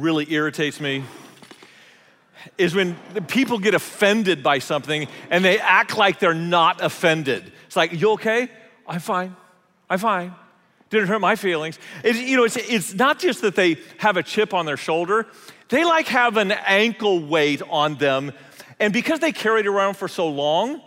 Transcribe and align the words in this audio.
really 0.00 0.30
irritates 0.32 0.80
me? 0.80 1.04
Is 2.56 2.74
when 2.74 2.96
people 3.28 3.58
get 3.58 3.74
offended 3.74 4.42
by 4.42 4.58
something 4.60 5.08
and 5.30 5.44
they 5.44 5.58
act 5.58 5.98
like 5.98 6.18
they're 6.18 6.34
not 6.34 6.82
offended. 6.82 7.52
It's 7.66 7.76
like, 7.76 7.92
you 7.92 8.12
okay? 8.12 8.48
I'm 8.86 9.00
fine. 9.00 9.36
I'm 9.88 9.98
fine. 9.98 10.34
Didn't 10.88 11.08
hurt 11.08 11.20
my 11.20 11.36
feelings. 11.36 11.78
It, 12.02 12.16
you 12.16 12.36
know, 12.36 12.44
it's, 12.44 12.56
it's 12.56 12.94
not 12.94 13.18
just 13.18 13.42
that 13.42 13.54
they 13.54 13.78
have 13.98 14.16
a 14.16 14.22
chip 14.22 14.52
on 14.54 14.66
their 14.66 14.76
shoulder, 14.76 15.26
they 15.68 15.84
like 15.84 16.08
have 16.08 16.36
an 16.36 16.50
ankle 16.50 17.24
weight 17.24 17.62
on 17.70 17.94
them. 17.96 18.32
And 18.80 18.92
because 18.92 19.20
they 19.20 19.30
carry 19.30 19.60
it 19.60 19.66
around 19.66 19.94
for 19.94 20.08
so 20.08 20.28
long, 20.28 20.80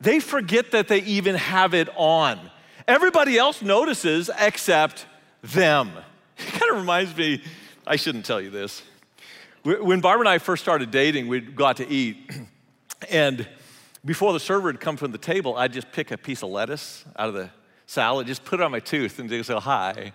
they 0.00 0.20
forget 0.20 0.70
that 0.72 0.86
they 0.86 0.98
even 1.00 1.34
have 1.34 1.74
it 1.74 1.88
on. 1.96 2.38
Everybody 2.86 3.36
else 3.36 3.62
notices 3.62 4.30
except 4.38 5.06
them. 5.42 5.90
It 6.40 6.52
kind 6.52 6.70
of 6.70 6.76
reminds 6.76 7.16
me, 7.16 7.42
I 7.88 7.96
shouldn't 7.96 8.26
tell 8.26 8.38
you 8.38 8.50
this. 8.50 8.82
When 9.62 10.00
Barbara 10.00 10.26
and 10.26 10.28
I 10.28 10.36
first 10.38 10.62
started 10.62 10.90
dating, 10.90 11.26
we 11.26 11.40
got 11.40 11.78
to 11.78 11.88
eat. 11.88 12.30
And 13.12 13.46
before 14.04 14.32
the 14.32 14.40
server 14.40 14.64
would 14.64 14.80
come 14.80 14.96
from 14.96 15.12
the 15.12 15.18
table, 15.18 15.54
I'd 15.54 15.72
just 15.72 15.92
pick 15.92 16.10
a 16.10 16.18
piece 16.18 16.42
of 16.42 16.48
lettuce 16.48 17.04
out 17.16 17.28
of 17.28 17.34
the 17.34 17.48
salad, 17.86 18.26
just 18.26 18.44
put 18.44 18.58
it 18.58 18.64
on 18.64 18.72
my 18.72 18.80
tooth, 18.80 19.20
and 19.20 19.30
just 19.30 19.48
go, 19.48 19.60
Hi, 19.60 20.12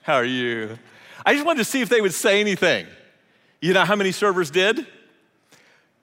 how 0.00 0.14
are 0.14 0.24
you? 0.24 0.78
I 1.26 1.34
just 1.34 1.44
wanted 1.44 1.58
to 1.58 1.66
see 1.66 1.82
if 1.82 1.90
they 1.90 2.00
would 2.00 2.14
say 2.14 2.40
anything. 2.40 2.86
You 3.60 3.74
know 3.74 3.84
how 3.84 3.96
many 3.96 4.12
servers 4.12 4.50
did? 4.50 4.86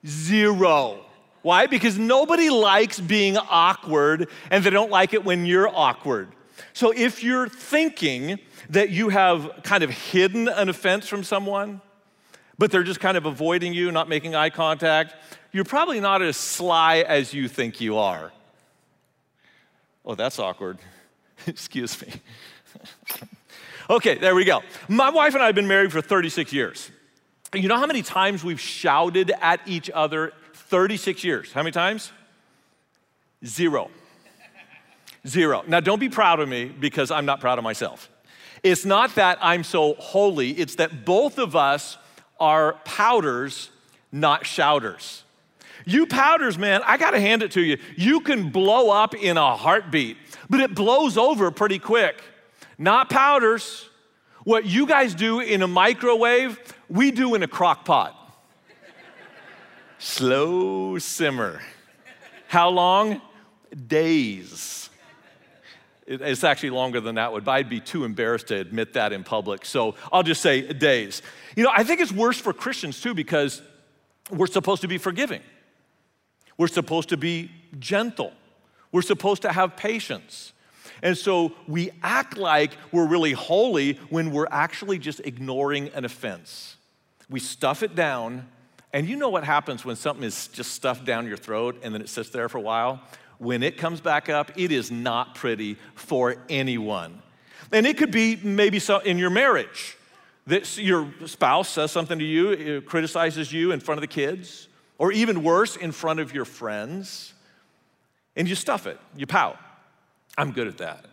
Zero. 0.05 1.03
Why? 1.41 1.65
Because 1.65 1.97
nobody 1.97 2.51
likes 2.51 2.99
being 2.99 3.35
awkward 3.37 4.29
and 4.51 4.63
they 4.63 4.69
don't 4.69 4.91
like 4.91 5.15
it 5.15 5.25
when 5.25 5.47
you're 5.47 5.67
awkward. 5.67 6.29
So 6.71 6.91
if 6.91 7.23
you're 7.23 7.49
thinking 7.49 8.39
that 8.69 8.89
you 8.89 9.09
have 9.09 9.61
kind 9.63 9.83
of 9.83 9.89
hidden 9.89 10.47
an 10.47 10.69
offense 10.69 11.07
from 11.07 11.23
someone, 11.23 11.81
but 12.57 12.71
they're 12.71 12.83
just 12.83 12.99
kind 12.99 13.17
of 13.17 13.25
avoiding 13.25 13.73
you, 13.73 13.91
not 13.91 14.07
making 14.07 14.35
eye 14.35 14.49
contact, 14.49 15.15
you're 15.51 15.65
probably 15.65 15.99
not 15.99 16.21
as 16.21 16.37
sly 16.37 16.97
as 16.99 17.33
you 17.33 17.47
think 17.47 17.81
you 17.81 17.97
are. 17.97 18.31
Oh, 20.05 20.15
that's 20.15 20.39
awkward. 20.39 20.77
Excuse 21.47 22.01
me. 22.01 22.13
okay, 23.89 24.15
there 24.15 24.35
we 24.35 24.45
go. 24.45 24.61
My 24.87 25.09
wife 25.09 25.33
and 25.33 25.43
I 25.43 25.47
have 25.47 25.55
been 25.55 25.67
married 25.67 25.91
for 25.91 26.01
36 26.01 26.53
years. 26.53 26.89
You 27.53 27.67
know 27.67 27.77
how 27.77 27.85
many 27.85 28.01
times 28.01 28.43
we've 28.43 28.59
shouted 28.59 29.31
at 29.41 29.59
each 29.67 29.89
other 29.93 30.33
36 30.53 31.23
years. 31.23 31.51
How 31.53 31.61
many 31.61 31.71
times? 31.71 32.11
Zero. 33.45 33.91
Zero. 35.27 35.63
Now, 35.67 35.79
don't 35.79 35.99
be 35.99 36.09
proud 36.09 36.39
of 36.39 36.49
me 36.49 36.65
because 36.65 37.11
I'm 37.11 37.25
not 37.25 37.39
proud 37.39 37.57
of 37.57 37.63
myself. 37.63 38.09
It's 38.61 38.85
not 38.85 39.15
that 39.15 39.37
I'm 39.41 39.63
so 39.63 39.95
holy, 39.95 40.51
it's 40.51 40.75
that 40.75 41.05
both 41.05 41.37
of 41.37 41.55
us 41.55 41.97
are 42.39 42.77
pouters, 42.85 43.69
not 44.11 44.45
shouters. 44.45 45.23
You 45.85 46.07
powders, 46.07 46.57
man, 46.57 46.81
I 46.85 46.97
gotta 46.97 47.19
hand 47.19 47.43
it 47.43 47.51
to 47.51 47.61
you. 47.61 47.77
You 47.97 48.21
can 48.21 48.49
blow 48.49 48.89
up 48.89 49.15
in 49.15 49.37
a 49.37 49.55
heartbeat, 49.55 50.17
but 50.49 50.61
it 50.61 50.75
blows 50.75 51.17
over 51.17 51.51
pretty 51.51 51.79
quick. 51.79 52.21
Not 52.77 53.09
powders. 53.09 53.89
What 54.43 54.65
you 54.65 54.85
guys 54.85 55.13
do 55.13 55.39
in 55.39 55.61
a 55.61 55.67
microwave, 55.67 56.59
we 56.89 57.11
do 57.11 57.35
in 57.35 57.43
a 57.43 57.47
crock 57.47 57.85
pot. 57.85 58.15
Slow 59.99 60.97
simmer. 60.99 61.61
How 62.47 62.69
long? 62.69 63.21
Days. 63.87 64.82
It's 66.21 66.43
actually 66.43 66.71
longer 66.71 66.99
than 66.99 67.15
that 67.15 67.31
would, 67.33 67.45
but 67.45 67.51
I'd 67.51 67.69
be 67.69 67.79
too 67.79 68.03
embarrassed 68.03 68.47
to 68.47 68.55
admit 68.55 68.93
that 68.93 69.13
in 69.13 69.23
public. 69.23 69.65
So 69.65 69.95
I'll 70.11 70.23
just 70.23 70.41
say 70.41 70.61
days. 70.73 71.21
You 71.55 71.63
know, 71.63 71.71
I 71.75 71.83
think 71.83 72.01
it's 72.01 72.11
worse 72.11 72.37
for 72.37 72.53
Christians 72.53 73.01
too 73.01 73.13
because 73.13 73.61
we're 74.31 74.47
supposed 74.47 74.81
to 74.81 74.87
be 74.87 74.97
forgiving. 74.97 75.41
We're 76.57 76.67
supposed 76.67 77.09
to 77.09 77.17
be 77.17 77.51
gentle. 77.79 78.33
We're 78.91 79.01
supposed 79.01 79.41
to 79.43 79.51
have 79.51 79.75
patience. 79.75 80.53
And 81.01 81.17
so 81.17 81.53
we 81.67 81.91
act 82.01 82.37
like 82.37 82.71
we're 82.91 83.07
really 83.07 83.33
holy 83.33 83.93
when 84.09 84.31
we're 84.31 84.47
actually 84.49 84.99
just 84.99 85.19
ignoring 85.21 85.89
an 85.89 86.05
offense. 86.05 86.77
We 87.29 87.39
stuff 87.39 87.83
it 87.83 87.95
down 87.95 88.47
and 88.93 89.09
you 89.09 89.15
know 89.15 89.29
what 89.29 89.43
happens 89.43 89.83
when 89.83 89.95
something 89.95 90.23
is 90.23 90.47
just 90.49 90.71
stuffed 90.71 91.03
down 91.03 91.27
your 91.27 91.35
throat 91.35 91.79
and 91.81 91.93
then 91.93 92.01
it 92.01 92.09
sits 92.09 92.29
there 92.29 92.47
for 92.47 92.59
a 92.59 92.61
while? 92.61 93.01
When 93.37 93.63
it 93.63 93.77
comes 93.77 94.01
back 94.01 94.29
up, 94.29 94.51
it 94.55 94.71
is 94.71 94.91
not 94.91 95.35
pretty 95.35 95.77
for 95.95 96.35
anyone. 96.49 97.21
And 97.71 97.85
it 97.85 97.97
could 97.97 98.11
be 98.11 98.35
maybe 98.37 98.79
so 98.79 98.99
in 98.99 99.17
your 99.17 99.29
marriage 99.29 99.97
that 100.47 100.77
your 100.77 101.11
spouse 101.25 101.69
says 101.69 101.91
something 101.91 102.19
to 102.19 102.25
you, 102.25 102.81
criticizes 102.81 103.51
you 103.51 103.71
in 103.71 103.79
front 103.79 103.97
of 103.97 104.01
the 104.01 104.07
kids, 104.07 104.67
or 104.97 105.11
even 105.11 105.43
worse, 105.43 105.75
in 105.75 105.91
front 105.91 106.19
of 106.19 106.33
your 106.33 106.45
friends, 106.45 107.33
and 108.35 108.47
you 108.47 108.55
stuff 108.55 108.85
it, 108.87 108.99
you 109.15 109.25
pout. 109.25 109.57
I'm 110.37 110.51
good 110.51 110.67
at 110.67 110.77
that. 110.79 111.05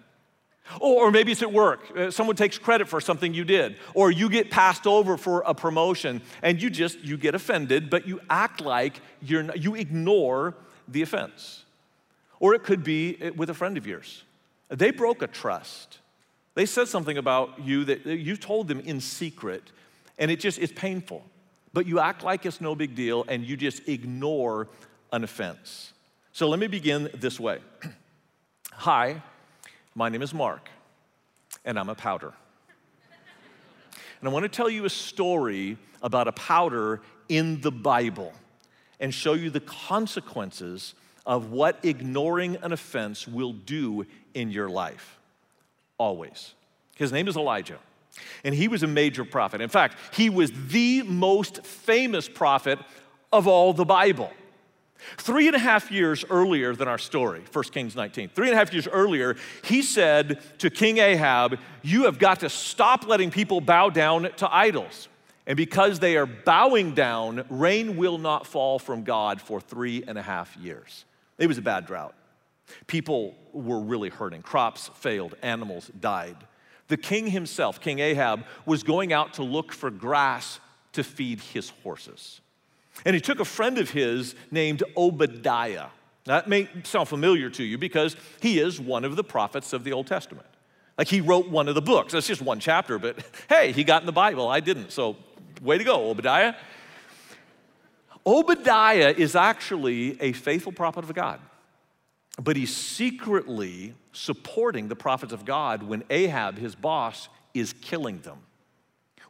Or 0.81 1.11
maybe 1.11 1.33
it's 1.33 1.43
at 1.43 1.53
work. 1.53 1.97
Uh, 1.97 2.11
someone 2.11 2.37
takes 2.37 2.57
credit 2.57 2.89
for 2.89 3.01
something 3.01 3.35
you 3.35 3.45
did. 3.45 3.77
Or 3.95 4.11
you 4.11 4.29
get 4.29 4.51
passed 4.51 4.87
over 4.87 5.17
for 5.17 5.43
a 5.45 5.53
promotion 5.53 6.23
and 6.43 6.63
you 6.63 6.71
just, 6.71 7.01
you 7.01 7.17
get 7.17 7.35
offended, 7.35 7.91
but 7.91 8.07
you 8.07 8.21
act 8.31 8.61
like 8.61 9.01
you're, 9.21 9.55
you 9.57 9.75
ignore 9.75 10.55
the 10.87 11.03
offense. 11.03 11.65
Or 12.41 12.55
it 12.55 12.65
could 12.65 12.83
be 12.83 13.17
uh, 13.23 13.33
with 13.37 13.51
a 13.51 13.55
friend 13.55 13.77
of 13.77 13.87
yours. 13.87 14.25
They 14.69 14.91
broke 14.91 15.23
a 15.23 15.29
trust. 15.29 15.99
They 16.55 16.67
said 16.67 16.89
something 16.89 17.17
about 17.17 17.61
you 17.61 17.85
that 17.85 18.05
you 18.05 18.37
told 18.37 18.67
them 18.67 18.81
in 18.81 19.01
secret 19.01 19.71
and 20.19 20.31
it 20.31 20.41
just, 20.41 20.59
it's 20.59 20.73
painful. 20.73 21.25
But 21.73 21.87
you 21.87 22.01
act 22.01 22.25
like 22.25 22.45
it's 22.45 22.61
no 22.61 22.75
big 22.75 22.95
deal 22.95 23.25
and 23.29 23.45
you 23.45 23.57
just 23.57 23.89
ignore 23.89 24.69
an 25.13 25.25
offense. 25.25 25.93
So 26.33 26.49
let 26.49 26.59
me 26.59 26.67
begin 26.67 27.09
this 27.15 27.41
way. 27.41 27.59
Hi, 28.73 29.23
my 29.95 30.09
name 30.09 30.23
is 30.23 30.33
Mark, 30.33 30.69
and 31.65 31.79
I'm 31.79 31.89
a 31.89 31.95
pouter. 31.95 32.33
and 34.21 34.29
I 34.29 34.33
want 34.33 34.45
to 34.45 34.49
tell 34.49 34.71
you 34.71 34.85
a 34.85 34.91
story 34.91 35.77
about 36.03 36.29
a 36.29 36.33
pouter 36.33 37.01
in 37.29 37.61
the 37.61 37.73
Bible 37.73 38.33
and 39.01 39.13
show 39.13 39.33
you 39.33 39.51
the 39.51 39.61
consequences 39.61 40.95
of 41.31 41.53
what 41.53 41.79
ignoring 41.85 42.57
an 42.57 42.73
offense 42.73 43.29
will 43.29 43.53
do 43.53 44.05
in 44.35 44.51
your 44.51 44.69
life. 44.69 45.17
Always. 45.97 46.55
His 46.97 47.13
name 47.13 47.29
is 47.29 47.37
Elijah. 47.37 47.79
And 48.43 48.53
he 48.53 48.67
was 48.67 48.83
a 48.83 48.89
major 48.89 49.25
prophet. 49.25 49.61
In 49.61 49.69
fact, 49.69 49.97
he 50.13 50.29
was 50.29 50.51
the 50.67 51.05
most 51.05 51.65
famous 51.65 52.29
prophet 52.29 52.81
of 53.33 53.47
all 53.47 53.73
the 53.73 53.85
Bible. 53.85 54.33
Three 55.19 55.47
and 55.47 55.55
a 55.55 55.61
half 55.61 55.93
years 55.93 56.25
earlier 56.29 56.75
than 56.75 56.89
our 56.89 56.99
story, 56.99 57.45
1 57.53 57.65
Kings 57.67 57.95
19, 57.95 58.31
three 58.31 58.49
and 58.49 58.55
a 58.55 58.59
half 58.59 58.73
years 58.73 58.89
earlier, 58.89 59.37
he 59.63 59.83
said 59.83 60.43
to 60.59 60.69
King 60.69 60.99
Ahab, 60.99 61.61
You 61.83 62.07
have 62.07 62.19
got 62.19 62.41
to 62.41 62.49
stop 62.49 63.07
letting 63.07 63.31
people 63.31 63.61
bow 63.61 63.89
down 63.89 64.29
to 64.39 64.53
idols. 64.53 65.07
And 65.47 65.57
because 65.57 66.01
they 66.01 66.17
are 66.17 66.27
bowing 66.27 66.93
down, 66.93 67.45
rain 67.49 67.97
will 67.97 68.19
not 68.19 68.49
fall 68.49 68.81
from 68.81 69.05
God 69.05 69.41
for 69.41 69.61
three 69.61 70.03
and 70.09 70.19
a 70.19 70.23
half 70.23 70.57
years. 70.57 71.05
It 71.41 71.49
was 71.49 71.59
a 71.59 71.63
bad 71.63 71.87
drought. 71.87 72.15
People 72.87 73.35
were 73.53 73.81
really 73.81 74.11
hurting. 74.11 74.43
Crops 74.43 74.91
failed, 74.95 75.35
animals 75.43 75.91
died. 75.99 76.37
The 76.87 76.97
king 76.97 77.27
himself, 77.29 77.81
King 77.81 77.99
Ahab, 77.99 78.45
was 78.67 78.83
going 78.85 79.13
out 79.13 79.35
to 79.35 79.43
look 79.43 79.73
for 79.73 79.91
grass 79.91 80.61
to 80.93 81.03
feed 81.03 81.41
his 81.41 81.71
horses. 81.83 82.41
And 83.05 83.15
he 83.15 83.21
took 83.21 83.41
a 83.41 83.45
friend 83.45 83.79
of 83.79 83.91
his 83.91 84.35
named 84.51 84.83
Obadiah. 84.97 85.87
That 86.25 86.49
may 86.49 86.69
sound 86.85 87.09
familiar 87.09 87.49
to 87.51 87.65
you 87.65 87.79
because 87.79 88.17
he 88.41 88.59
is 88.59 88.79
one 88.81 89.05
of 89.05 89.17
the 89.17 89.25
prophets 89.25 89.73
of 89.73 89.85
the 89.85 89.93
Old 89.93 90.07
Testament. 90.07 90.47
Like 90.99 91.09
he 91.09 91.21
wrote 91.21 91.49
one 91.49 91.69
of 91.69 91.75
the 91.75 91.81
books. 91.81 92.13
That's 92.13 92.27
just 92.27 92.43
one 92.43 92.61
chapter, 92.61 92.99
but 92.99 93.25
hey, 93.49 93.73
he 93.73 93.85
got 93.85 94.03
in 94.03 94.07
the 94.07 94.13
Bible. 94.13 94.49
I 94.49 94.61
didn't. 94.61 94.93
So, 94.93 95.17
way 95.63 95.79
to 95.79 95.85
go, 95.85 96.11
Obadiah. 96.11 96.55
Obadiah 98.27 99.15
is 99.17 99.35
actually 99.35 100.21
a 100.21 100.33
faithful 100.33 100.73
prophet 100.73 101.05
of 101.05 101.15
God, 101.15 101.41
but 102.43 102.57
he's 102.57 102.75
secretly 102.75 103.95
supporting 104.13 104.89
the 104.89 104.97
prophets 104.97 105.33
of 105.33 105.45
God 105.45 105.83
when 105.83 106.05
Ahab, 106.11 106.59
his 106.59 106.75
boss, 106.75 107.29
is 107.55 107.73
killing 107.81 108.21
them. 108.21 108.39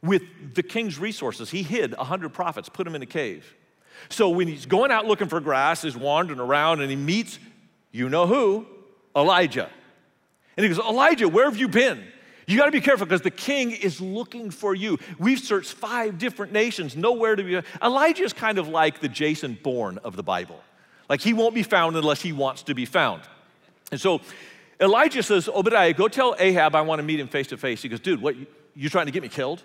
With 0.01 0.23
the 0.55 0.63
king's 0.63 0.97
resources, 0.97 1.51
he 1.51 1.63
hid 1.63 1.95
100 1.95 2.33
prophets, 2.33 2.69
put 2.69 2.85
them 2.85 2.95
in 2.95 3.01
a 3.01 3.07
cave. 3.07 3.55
So 4.09 4.29
when 4.29 4.47
he's 4.47 4.65
going 4.65 4.91
out 4.91 5.05
looking 5.05 5.27
for 5.27 5.39
grass, 5.39 5.83
he's 5.83 5.95
wandering 5.95 6.39
around 6.39 6.81
and 6.81 6.89
he 6.89 6.95
meets, 6.95 7.39
you 7.91 8.09
know 8.09 8.25
who? 8.25 8.65
Elijah. 9.15 9.69
And 10.57 10.63
he 10.65 10.73
goes, 10.73 10.83
Elijah, 10.83 11.29
where 11.29 11.45
have 11.45 11.57
you 11.57 11.67
been? 11.67 12.03
You 12.47 12.57
got 12.57 12.65
to 12.65 12.71
be 12.71 12.81
careful 12.81 13.05
because 13.05 13.21
the 13.21 13.31
king 13.31 13.71
is 13.71 14.01
looking 14.01 14.51
for 14.51 14.73
you. 14.73 14.97
We've 15.19 15.39
searched 15.39 15.73
five 15.73 16.17
different 16.17 16.51
nations, 16.51 16.95
nowhere 16.95 17.35
to 17.35 17.43
be. 17.43 17.61
Elijah 17.81 18.23
is 18.23 18.33
kind 18.33 18.57
of 18.57 18.67
like 18.67 18.99
the 18.99 19.07
Jason 19.07 19.57
Bourne 19.61 19.97
of 19.99 20.15
the 20.15 20.23
Bible. 20.23 20.59
Like 21.09 21.21
he 21.21 21.33
won't 21.33 21.55
be 21.55 21.63
found 21.63 21.95
unless 21.95 22.21
he 22.21 22.33
wants 22.33 22.63
to 22.63 22.73
be 22.73 22.85
found. 22.85 23.21
And 23.91 23.99
so 23.99 24.21
Elijah 24.79 25.23
says, 25.23 25.47
Obadiah, 25.47 25.93
go 25.93 26.07
tell 26.07 26.35
Ahab 26.39 26.75
I 26.75 26.81
want 26.81 26.99
to 26.99 27.03
meet 27.03 27.19
him 27.19 27.27
face 27.27 27.47
to 27.47 27.57
face. 27.57 27.81
He 27.81 27.89
goes, 27.89 27.99
dude, 27.99 28.21
what, 28.21 28.35
you 28.75 28.89
trying 28.89 29.05
to 29.05 29.11
get 29.11 29.21
me 29.21 29.29
killed? 29.29 29.63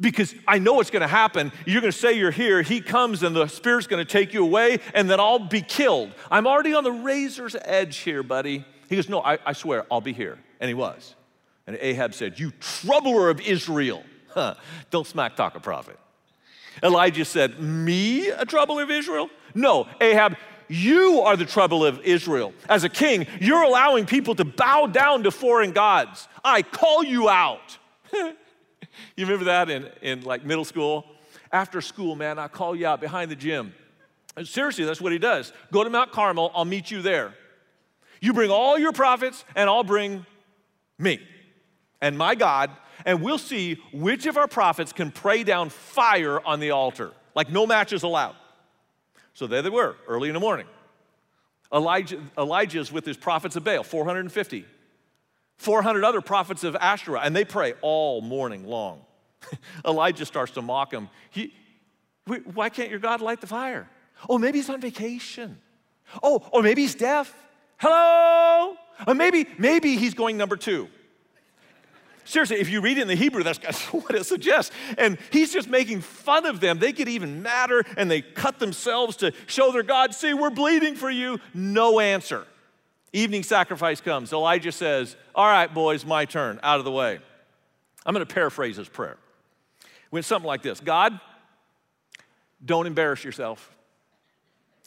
because 0.00 0.34
I 0.48 0.58
know 0.58 0.74
what's 0.74 0.90
going 0.90 1.02
to 1.02 1.08
happen. 1.08 1.52
You're 1.66 1.82
going 1.82 1.92
to 1.92 1.98
say 1.98 2.14
you're 2.14 2.30
here. 2.30 2.62
He 2.62 2.80
comes 2.80 3.22
and 3.22 3.36
the 3.36 3.46
Spirit's 3.46 3.86
going 3.86 4.04
to 4.04 4.10
take 4.10 4.32
you 4.32 4.42
away, 4.42 4.78
and 4.94 5.10
then 5.10 5.20
I'll 5.20 5.38
be 5.38 5.60
killed. 5.60 6.12
I'm 6.30 6.46
already 6.46 6.74
on 6.74 6.84
the 6.84 6.92
razor's 6.92 7.54
edge 7.64 7.98
here, 7.98 8.22
buddy. 8.22 8.64
He 8.88 8.96
goes, 8.96 9.08
No, 9.08 9.20
I, 9.20 9.38
I 9.44 9.52
swear, 9.52 9.84
I'll 9.90 10.00
be 10.00 10.12
here. 10.12 10.38
And 10.58 10.68
he 10.68 10.74
was. 10.74 11.14
And 11.70 11.78
Ahab 11.80 12.14
said, 12.14 12.40
You 12.40 12.50
troubler 12.58 13.30
of 13.30 13.40
Israel. 13.40 14.02
Huh, 14.30 14.56
don't 14.90 15.06
smack 15.06 15.36
talk 15.36 15.54
a 15.54 15.60
prophet. 15.60 15.96
Elijah 16.82 17.24
said, 17.24 17.60
Me, 17.60 18.28
a 18.28 18.44
trouble 18.44 18.80
of 18.80 18.90
Israel? 18.90 19.30
No, 19.54 19.86
Ahab, 20.00 20.36
you 20.66 21.20
are 21.20 21.36
the 21.36 21.44
trouble 21.44 21.84
of 21.84 22.00
Israel. 22.00 22.52
As 22.68 22.82
a 22.82 22.88
king, 22.88 23.28
you're 23.40 23.62
allowing 23.62 24.04
people 24.04 24.34
to 24.34 24.44
bow 24.44 24.88
down 24.88 25.22
to 25.22 25.30
foreign 25.30 25.70
gods. 25.70 26.26
I 26.42 26.62
call 26.62 27.04
you 27.04 27.28
out. 27.28 27.78
You 29.16 29.24
remember 29.24 29.46
that 29.46 29.70
in, 29.70 29.88
in 30.02 30.22
like 30.22 30.44
middle 30.44 30.64
school? 30.64 31.06
After 31.52 31.80
school, 31.80 32.16
man, 32.16 32.38
I 32.38 32.48
call 32.48 32.74
you 32.74 32.86
out 32.86 33.00
behind 33.00 33.30
the 33.30 33.36
gym. 33.36 33.72
And 34.36 34.46
seriously, 34.46 34.84
that's 34.84 35.00
what 35.00 35.12
he 35.12 35.18
does. 35.18 35.52
Go 35.72 35.84
to 35.84 35.90
Mount 35.90 36.10
Carmel, 36.10 36.50
I'll 36.54 36.64
meet 36.64 36.90
you 36.90 37.00
there. 37.00 37.32
You 38.20 38.34
bring 38.34 38.50
all 38.50 38.78
your 38.78 38.92
prophets, 38.92 39.44
and 39.54 39.70
I'll 39.70 39.84
bring 39.84 40.26
me 40.98 41.20
and 42.00 42.16
my 42.16 42.34
God, 42.34 42.70
and 43.04 43.22
we'll 43.22 43.38
see 43.38 43.82
which 43.92 44.26
of 44.26 44.36
our 44.36 44.48
prophets 44.48 44.92
can 44.92 45.10
pray 45.10 45.44
down 45.44 45.70
fire 45.70 46.40
on 46.44 46.60
the 46.60 46.70
altar. 46.70 47.12
Like 47.34 47.50
no 47.50 47.66
matches 47.66 48.02
allowed. 48.02 48.36
So 49.34 49.46
there 49.46 49.62
they 49.62 49.70
were, 49.70 49.96
early 50.06 50.28
in 50.28 50.34
the 50.34 50.40
morning. 50.40 50.66
Elijah, 51.72 52.20
Elijah's 52.36 52.90
with 52.90 53.06
his 53.06 53.16
prophets 53.16 53.56
of 53.56 53.64
Baal, 53.64 53.84
450. 53.84 54.64
400 55.56 56.04
other 56.04 56.20
prophets 56.20 56.64
of 56.64 56.74
Asherah, 56.76 57.20
and 57.20 57.36
they 57.36 57.44
pray 57.44 57.74
all 57.82 58.22
morning 58.22 58.66
long. 58.66 59.02
Elijah 59.86 60.24
starts 60.24 60.52
to 60.52 60.62
mock 60.62 60.92
him. 60.92 61.10
He, 61.30 61.52
why 62.54 62.70
can't 62.70 62.90
your 62.90 62.98
God 62.98 63.20
light 63.20 63.40
the 63.40 63.46
fire? 63.46 63.88
Oh, 64.28 64.38
maybe 64.38 64.58
he's 64.58 64.70
on 64.70 64.80
vacation. 64.80 65.58
Oh, 66.22 66.42
or 66.52 66.62
maybe 66.62 66.82
he's 66.82 66.94
deaf. 66.94 67.34
Hello? 67.76 68.74
Or 69.06 69.14
maybe, 69.14 69.46
maybe 69.58 69.96
he's 69.96 70.14
going 70.14 70.36
number 70.36 70.56
two. 70.56 70.88
Seriously, 72.24 72.56
if 72.56 72.68
you 72.68 72.80
read 72.80 72.98
it 72.98 73.02
in 73.02 73.08
the 73.08 73.14
Hebrew, 73.14 73.42
that's, 73.42 73.58
what 73.92 74.14
it 74.14 74.24
suggests. 74.24 74.74
And 74.98 75.18
he's 75.30 75.52
just 75.52 75.68
making 75.68 76.00
fun 76.00 76.46
of 76.46 76.60
them. 76.60 76.78
They 76.78 76.92
get 76.92 77.08
even 77.08 77.42
madder 77.42 77.84
and 77.96 78.10
they 78.10 78.22
cut 78.22 78.58
themselves 78.58 79.16
to 79.18 79.32
show 79.46 79.72
their 79.72 79.82
God, 79.82 80.14
see, 80.14 80.34
we're 80.34 80.50
bleeding 80.50 80.94
for 80.94 81.10
you. 81.10 81.38
No 81.54 82.00
answer. 82.00 82.46
Evening 83.12 83.42
sacrifice 83.42 84.00
comes. 84.00 84.32
Elijah 84.32 84.72
says, 84.72 85.16
All 85.34 85.46
right, 85.46 85.72
boys, 85.72 86.04
my 86.06 86.24
turn, 86.24 86.60
out 86.62 86.78
of 86.78 86.84
the 86.84 86.92
way. 86.92 87.18
I'm 88.06 88.14
going 88.14 88.26
to 88.26 88.32
paraphrase 88.32 88.76
his 88.76 88.88
prayer. 88.88 89.16
Went 90.10 90.24
something 90.24 90.46
like 90.46 90.62
this 90.62 90.80
God, 90.80 91.18
don't 92.64 92.86
embarrass 92.86 93.24
yourself. 93.24 93.70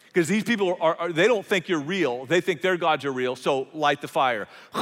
Because 0.08 0.28
these 0.28 0.44
people 0.44 0.78
are, 0.80 0.96
are, 0.96 1.12
they 1.12 1.28
don't 1.28 1.46
think 1.46 1.68
you're 1.68 1.80
real. 1.80 2.28
They 2.28 2.40
think 2.40 2.62
their 2.62 2.78
gods 2.78 3.04
are 3.04 3.12
real, 3.12 3.36
so 3.36 3.68
light 3.74 4.00
the 4.00 4.08
fire. 4.08 4.48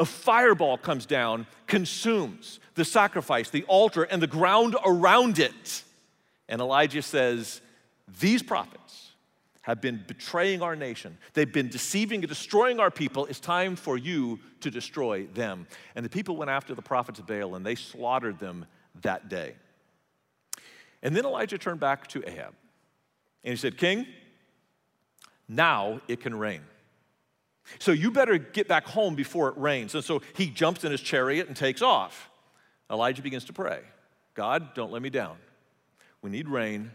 A 0.00 0.04
fireball 0.04 0.78
comes 0.78 1.06
down, 1.06 1.46
consumes 1.68 2.58
the 2.74 2.84
sacrifice, 2.84 3.50
the 3.50 3.64
altar, 3.64 4.02
and 4.02 4.20
the 4.20 4.26
ground 4.26 4.74
around 4.84 5.38
it. 5.38 5.84
And 6.48 6.60
Elijah 6.60 7.02
says, 7.02 7.60
These 8.20 8.42
prophets, 8.42 9.10
have 9.62 9.80
been 9.80 10.02
betraying 10.06 10.62
our 10.62 10.74
nation. 10.74 11.18
They've 11.34 11.52
been 11.52 11.68
deceiving 11.68 12.20
and 12.20 12.28
destroying 12.28 12.80
our 12.80 12.90
people. 12.90 13.26
It's 13.26 13.40
time 13.40 13.76
for 13.76 13.98
you 13.98 14.40
to 14.60 14.70
destroy 14.70 15.26
them. 15.26 15.66
And 15.94 16.04
the 16.04 16.08
people 16.08 16.36
went 16.36 16.50
after 16.50 16.74
the 16.74 16.82
prophets 16.82 17.18
of 17.18 17.26
Baal 17.26 17.54
and 17.54 17.64
they 17.64 17.74
slaughtered 17.74 18.38
them 18.38 18.64
that 19.02 19.28
day. 19.28 19.54
And 21.02 21.14
then 21.14 21.24
Elijah 21.24 21.58
turned 21.58 21.80
back 21.80 22.06
to 22.08 22.28
Ahab 22.28 22.54
and 23.44 23.52
he 23.52 23.56
said, 23.56 23.76
King, 23.76 24.06
now 25.46 26.00
it 26.08 26.20
can 26.20 26.34
rain. 26.34 26.62
So 27.78 27.92
you 27.92 28.10
better 28.10 28.38
get 28.38 28.68
back 28.68 28.86
home 28.86 29.14
before 29.14 29.48
it 29.48 29.56
rains. 29.56 29.94
And 29.94 30.04
so 30.04 30.22
he 30.34 30.48
jumps 30.48 30.84
in 30.84 30.90
his 30.90 31.00
chariot 31.00 31.46
and 31.46 31.56
takes 31.56 31.82
off. 31.82 32.30
Elijah 32.90 33.22
begins 33.22 33.44
to 33.44 33.52
pray 33.52 33.80
God, 34.34 34.74
don't 34.74 34.92
let 34.92 35.02
me 35.02 35.10
down. 35.10 35.36
We 36.22 36.30
need 36.30 36.48
rain, 36.48 36.90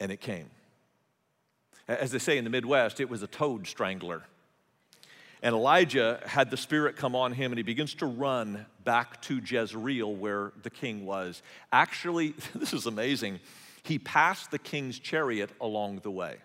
and 0.00 0.12
it 0.12 0.20
came. 0.20 0.50
As 1.88 2.10
they 2.10 2.18
say 2.18 2.36
in 2.38 2.44
the 2.44 2.50
Midwest, 2.50 3.00
it 3.00 3.08
was 3.08 3.22
a 3.22 3.26
toad 3.26 3.66
strangler. 3.66 4.22
And 5.42 5.54
Elijah 5.54 6.20
had 6.26 6.50
the 6.50 6.56
Spirit 6.56 6.96
come 6.96 7.14
on 7.14 7.32
him, 7.32 7.52
and 7.52 7.58
he 7.58 7.62
begins 7.62 7.94
to 7.96 8.06
run 8.06 8.66
back 8.84 9.20
to 9.22 9.40
Jezreel 9.44 10.14
where 10.14 10.52
the 10.62 10.70
king 10.70 11.06
was. 11.06 11.42
Actually, 11.72 12.34
this 12.54 12.72
is 12.72 12.86
amazing. 12.86 13.40
He 13.82 13.98
passed 13.98 14.50
the 14.50 14.58
king's 14.58 14.98
chariot 14.98 15.50
along 15.60 16.00
the 16.02 16.10
way. 16.10 16.36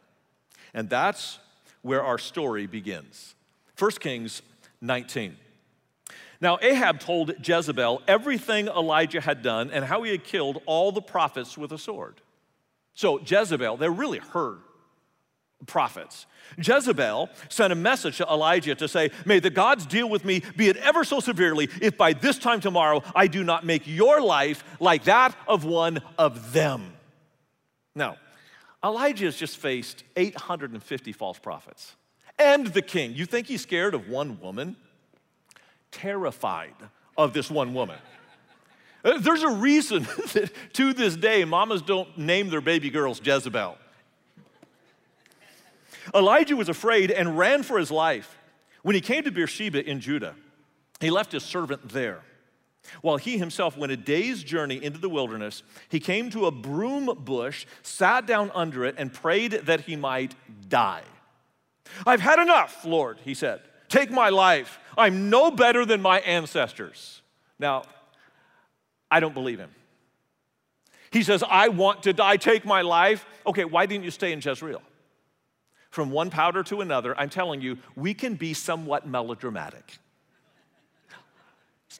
And 0.74 0.90
that's 0.90 1.40
where 1.81 2.04
our 2.04 2.18
story 2.18 2.68
begins. 2.68 3.36
1 3.78 3.92
Kings 4.00 4.42
19. 4.81 5.38
Now, 6.39 6.57
Ahab 6.62 7.00
told 7.00 7.33
Jezebel 7.48 8.01
everything 8.07 8.68
Elijah 8.68 9.22
had 9.22 9.44
done 9.44 9.69
and 9.69 9.86
how 9.86 10.01
he 10.04 10.12
had 10.12 10.24
killed 10.24 10.62
all 10.66 10.92
the 10.92 11.01
prophets 11.01 11.57
with 11.57 11.72
a 11.72 11.78
sword. 11.78 12.19
So, 12.95 13.19
Jezebel, 13.19 13.78
they're 13.78 13.92
really 13.92 14.19
her 14.33 14.57
prophets. 15.68 16.25
Jezebel 16.57 17.30
sent 17.50 17.72
a 17.72 17.75
message 17.75 18.18
to 18.18 18.25
Elijah 18.25 18.75
to 18.75 18.88
say, 18.88 19.12
May 19.25 19.39
the 19.39 19.50
gods 19.50 19.86
deal 19.86 20.10
with 20.10 20.25
me, 20.25 20.42
be 20.57 20.69
it 20.69 20.77
ever 20.77 21.04
so 21.04 21.19
severely, 21.19 21.69
if 21.81 21.98
by 21.98 22.13
this 22.13 22.38
time 22.38 22.60
tomorrow 22.60 23.04
I 23.16 23.27
do 23.27 23.44
not 23.44 23.66
make 23.66 23.84
your 23.86 24.22
life 24.22 24.63
like 24.80 25.04
that 25.06 25.36
of 25.48 25.63
one 25.63 26.01
of 26.18 26.54
them. 26.54 26.94
Now, 27.95 28.18
Elijah 28.83 29.25
has 29.25 29.36
just 29.36 29.57
faced 29.57 30.04
850 30.15 31.12
false 31.12 31.38
prophets 31.38 31.96
and 32.41 32.67
the 32.67 32.82
king. 32.82 33.13
You 33.13 33.25
think 33.25 33.48
he's 33.48 33.62
scared 33.62 33.94
of 33.94 34.10
one 34.10 34.39
woman? 34.39 34.75
Terrified 35.91 36.74
of 37.17 37.34
this 37.34 37.51
one 37.51 37.74
woman. 37.74 37.98
Uh, 39.03 39.20
there's 39.20 39.44
a 39.44 39.50
reason 39.50 40.03
that 40.34 40.51
to 40.74 40.94
this 40.94 41.15
day, 41.15 41.46
mamas 41.46 41.82
don't 41.82 42.17
name 42.17 42.50
their 42.50 42.62
baby 42.62 42.89
girls 42.89 43.22
Jezebel. 43.24 43.77
Elijah 46.15 46.56
was 46.56 46.70
afraid 46.70 47.12
and 47.12 47.38
ran 47.38 47.63
for 47.63 47.77
his 47.77 47.91
life. 47.91 48.38
When 48.82 48.96
he 48.96 49.01
came 49.01 49.24
to 49.24 49.32
Beersheba 49.32 49.88
in 49.88 50.00
Judah, 50.00 50.36
he 51.00 51.12
left 51.12 51.32
his 51.32 51.44
servant 51.44 51.89
there. 51.89 52.22
While 53.02 53.18
he 53.18 53.38
himself 53.38 53.78
went 53.78 53.92
a 53.92 53.98
day's 53.98 54.44
journey 54.44 54.84
into 54.84 55.00
the 55.00 55.10
wilderness, 55.10 55.64
he 55.90 56.00
came 56.00 56.30
to 56.32 56.46
a 56.46 56.52
broom 56.52 57.06
bush, 57.24 57.66
sat 57.84 58.26
down 58.26 58.52
under 58.54 58.86
it, 58.86 58.96
and 58.98 59.14
prayed 59.14 59.52
that 59.52 59.82
he 59.82 59.96
might 59.96 60.36
die. 60.68 61.04
I've 62.06 62.22
had 62.22 62.40
enough, 62.40 62.86
Lord, 62.86 63.20
he 63.24 63.34
said. 63.34 63.62
Take 63.88 64.12
my 64.12 64.30
life. 64.30 64.80
I'm 64.98 65.30
no 65.30 65.52
better 65.52 65.86
than 65.86 66.02
my 66.02 66.20
ancestors. 66.22 67.22
Now, 67.60 67.84
I 69.10 69.20
don't 69.20 69.34
believe 69.34 69.60
him. 69.60 69.72
He 71.12 71.24
says, 71.24 71.44
I 71.48 71.68
want 71.68 72.04
to 72.04 72.14
die. 72.14 72.38
Take 72.38 72.66
my 72.66 72.82
life. 72.82 73.26
Okay, 73.46 73.66
why 73.66 73.86
didn't 73.86 74.06
you 74.06 74.12
stay 74.12 74.32
in 74.32 74.40
Jezreel? 74.40 74.82
from 75.92 76.10
one 76.10 76.30
pouter 76.30 76.64
to 76.64 76.82
another, 76.82 77.18
I'm 77.20 77.30
telling 77.30 77.62
you, 77.62 77.78
we 77.96 78.14
can 78.14 78.36
be 78.36 78.54
somewhat 78.54 79.06
melodramatic. 79.06 80.00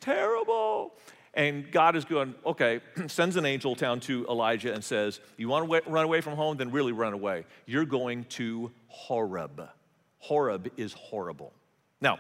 Terrible. 0.01 0.93
And 1.34 1.72
God 1.72 1.96
is 1.96 2.03
going, 2.03 2.36
okay, 2.46 2.81
sends 3.08 3.38
an 3.38 3.46
angel 3.46 3.75
down 3.75 4.01
to 4.01 4.25
Elijah 4.27 4.74
and 4.74 4.84
says, 4.84 5.22
You 5.38 5.48
want 5.48 5.70
to 5.70 5.89
run 5.89 6.03
away 6.03 6.20
from 6.20 6.36
home? 6.36 6.58
Then 6.58 6.72
really 6.72 6.91
run 6.91 7.13
away. 7.13 7.46
You're 7.65 7.86
going 7.86 8.25
to 8.25 8.72
Horeb. 8.88 9.70
Horeb 10.20 10.72
is 10.75 10.93
horrible. 10.93 11.53
Now, 12.01 12.20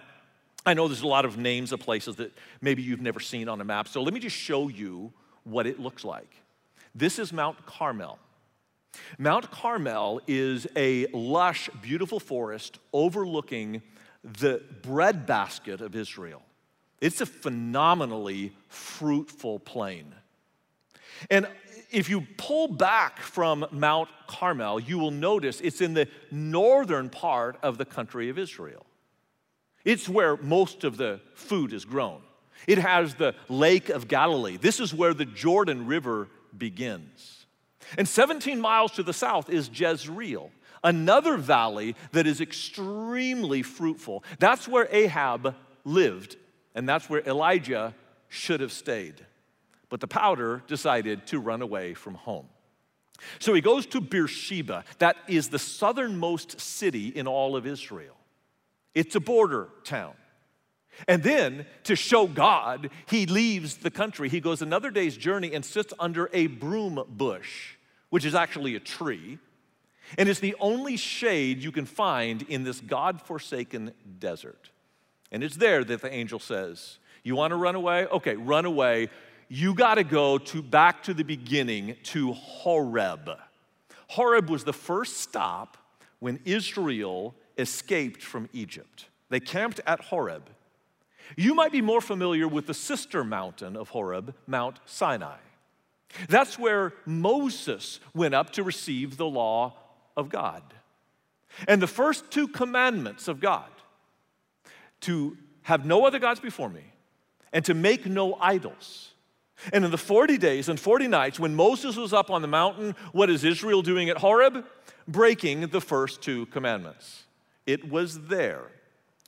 I 0.65 0.73
know 0.73 0.87
there's 0.87 1.01
a 1.01 1.07
lot 1.07 1.25
of 1.25 1.37
names 1.37 1.71
of 1.71 1.79
places 1.79 2.15
that 2.17 2.31
maybe 2.61 2.83
you've 2.83 3.01
never 3.01 3.19
seen 3.19 3.49
on 3.49 3.59
a 3.61 3.63
map, 3.63 3.87
so 3.87 4.01
let 4.01 4.13
me 4.13 4.19
just 4.19 4.35
show 4.35 4.67
you 4.67 5.11
what 5.43 5.65
it 5.65 5.79
looks 5.79 6.03
like. 6.03 6.35
This 6.93 7.19
is 7.19 7.33
Mount 7.33 7.65
Carmel. 7.65 8.19
Mount 9.17 9.49
Carmel 9.49 10.21
is 10.27 10.67
a 10.75 11.07
lush, 11.07 11.69
beautiful 11.81 12.19
forest 12.19 12.79
overlooking 12.93 13.81
the 14.23 14.61
breadbasket 14.83 15.81
of 15.81 15.95
Israel. 15.95 16.43
It's 17.01 17.19
a 17.19 17.25
phenomenally 17.25 18.53
fruitful 18.69 19.59
plain. 19.59 20.13
And 21.29 21.47
if 21.91 22.09
you 22.09 22.25
pull 22.37 22.67
back 22.67 23.19
from 23.19 23.65
Mount 23.71 24.09
Carmel, 24.27 24.79
you 24.79 24.97
will 24.97 25.11
notice 25.11 25.59
it's 25.59 25.81
in 25.81 25.93
the 25.93 26.07
northern 26.31 27.09
part 27.09 27.57
of 27.61 27.77
the 27.77 27.85
country 27.85 28.29
of 28.29 28.37
Israel. 28.37 28.85
It's 29.83 30.07
where 30.07 30.37
most 30.37 30.83
of 30.83 30.97
the 30.97 31.19
food 31.33 31.73
is 31.73 31.85
grown. 31.85 32.21
It 32.67 32.77
has 32.77 33.15
the 33.15 33.35
Lake 33.49 33.89
of 33.89 34.07
Galilee. 34.07 34.57
This 34.57 34.79
is 34.79 34.93
where 34.93 35.13
the 35.13 35.25
Jordan 35.25 35.87
River 35.87 36.27
begins. 36.55 37.45
And 37.97 38.07
17 38.07 38.61
miles 38.61 38.91
to 38.93 39.03
the 39.03 39.13
south 39.13 39.49
is 39.49 39.69
Jezreel, 39.73 40.51
another 40.83 41.37
valley 41.37 41.95
that 42.11 42.27
is 42.27 42.39
extremely 42.39 43.63
fruitful. 43.63 44.23
That's 44.39 44.67
where 44.67 44.87
Ahab 44.91 45.55
lived, 45.83 46.37
and 46.75 46.87
that's 46.87 47.09
where 47.09 47.21
Elijah 47.27 47.93
should 48.29 48.61
have 48.61 48.71
stayed. 48.71 49.25
but 49.91 49.99
the 49.99 50.07
pouter 50.07 50.63
decided 50.67 51.27
to 51.27 51.37
run 51.37 51.61
away 51.61 51.93
from 51.93 52.15
home. 52.15 52.47
So 53.39 53.53
he 53.53 53.59
goes 53.61 53.85
to 53.87 53.99
Beersheba, 54.01 54.85
that 54.99 55.17
is 55.27 55.49
the 55.49 55.59
southernmost 55.59 56.59
city 56.59 57.09
in 57.09 57.27
all 57.27 57.55
of 57.57 57.67
Israel. 57.67 58.15
It's 58.95 59.15
a 59.15 59.19
border 59.19 59.67
town. 59.83 60.13
And 61.09 61.21
then 61.23 61.65
to 61.83 61.95
show 61.97 62.25
God, 62.25 62.89
he 63.05 63.25
leaves 63.25 63.77
the 63.77 63.91
country. 63.91 64.29
He 64.29 64.39
goes 64.39 64.61
another 64.61 64.91
day's 64.91 65.17
journey 65.17 65.53
and 65.53 65.63
sits 65.63 65.93
under 65.99 66.29
a 66.31 66.47
broom 66.47 67.03
bush, 67.09 67.75
which 68.09 68.23
is 68.23 68.33
actually 68.33 68.75
a 68.75 68.79
tree. 68.79 69.39
And 70.17 70.29
it's 70.29 70.39
the 70.39 70.55
only 70.59 70.95
shade 70.95 71.61
you 71.61 71.71
can 71.73 71.85
find 71.85 72.43
in 72.43 72.63
this 72.63 72.79
God 72.79 73.21
forsaken 73.21 73.93
desert. 74.19 74.70
And 75.31 75.43
it's 75.43 75.57
there 75.57 75.83
that 75.83 76.01
the 76.01 76.13
angel 76.13 76.39
says, 76.39 76.97
You 77.23 77.35
want 77.35 77.51
to 77.51 77.55
run 77.55 77.75
away? 77.75 78.05
Okay, 78.07 78.35
run 78.35 78.65
away. 78.65 79.09
You 79.47 79.73
got 79.73 79.95
to 79.95 80.03
go 80.03 80.37
to 80.37 80.61
back 80.61 81.03
to 81.03 81.13
the 81.13 81.23
beginning 81.23 81.95
to 82.03 82.33
Horeb. 82.33 83.29
Horeb 84.07 84.49
was 84.49 84.63
the 84.63 84.73
first 84.73 85.17
stop 85.17 85.77
when 86.19 86.39
Israel 86.45 87.35
escaped 87.57 88.21
from 88.21 88.49
Egypt. 88.53 89.07
They 89.29 89.39
camped 89.39 89.79
at 89.85 90.01
Horeb. 90.01 90.49
You 91.37 91.55
might 91.55 91.71
be 91.71 91.81
more 91.81 92.01
familiar 92.01 92.47
with 92.47 92.67
the 92.67 92.73
sister 92.73 93.23
mountain 93.23 93.77
of 93.77 93.89
Horeb, 93.89 94.35
Mount 94.47 94.79
Sinai. 94.85 95.37
That's 96.27 96.59
where 96.59 96.93
Moses 97.05 97.99
went 98.13 98.33
up 98.33 98.51
to 98.51 98.63
receive 98.63 99.15
the 99.15 99.25
law 99.25 99.77
of 100.17 100.29
God. 100.29 100.63
And 101.67 101.81
the 101.81 101.87
first 101.87 102.31
two 102.31 102.47
commandments 102.47 103.27
of 103.27 103.39
God 103.39 103.69
to 105.01 105.37
have 105.63 105.85
no 105.85 106.05
other 106.05 106.19
gods 106.19 106.39
before 106.39 106.69
me 106.69 106.83
and 107.53 107.63
to 107.65 107.73
make 107.73 108.05
no 108.05 108.35
idols. 108.39 109.13
And 109.71 109.85
in 109.85 109.91
the 109.91 109.97
40 109.97 110.37
days 110.37 110.69
and 110.69 110.79
40 110.79 111.07
nights, 111.07 111.39
when 111.39 111.55
Moses 111.55 111.95
was 111.95 112.13
up 112.13 112.31
on 112.31 112.41
the 112.41 112.47
mountain, 112.47 112.95
what 113.11 113.29
is 113.29 113.43
Israel 113.43 113.81
doing 113.81 114.09
at 114.09 114.17
Horeb? 114.17 114.65
Breaking 115.07 115.67
the 115.67 115.81
first 115.81 116.21
two 116.21 116.47
commandments. 116.47 117.23
It 117.67 117.89
was 117.89 118.27
there 118.27 118.63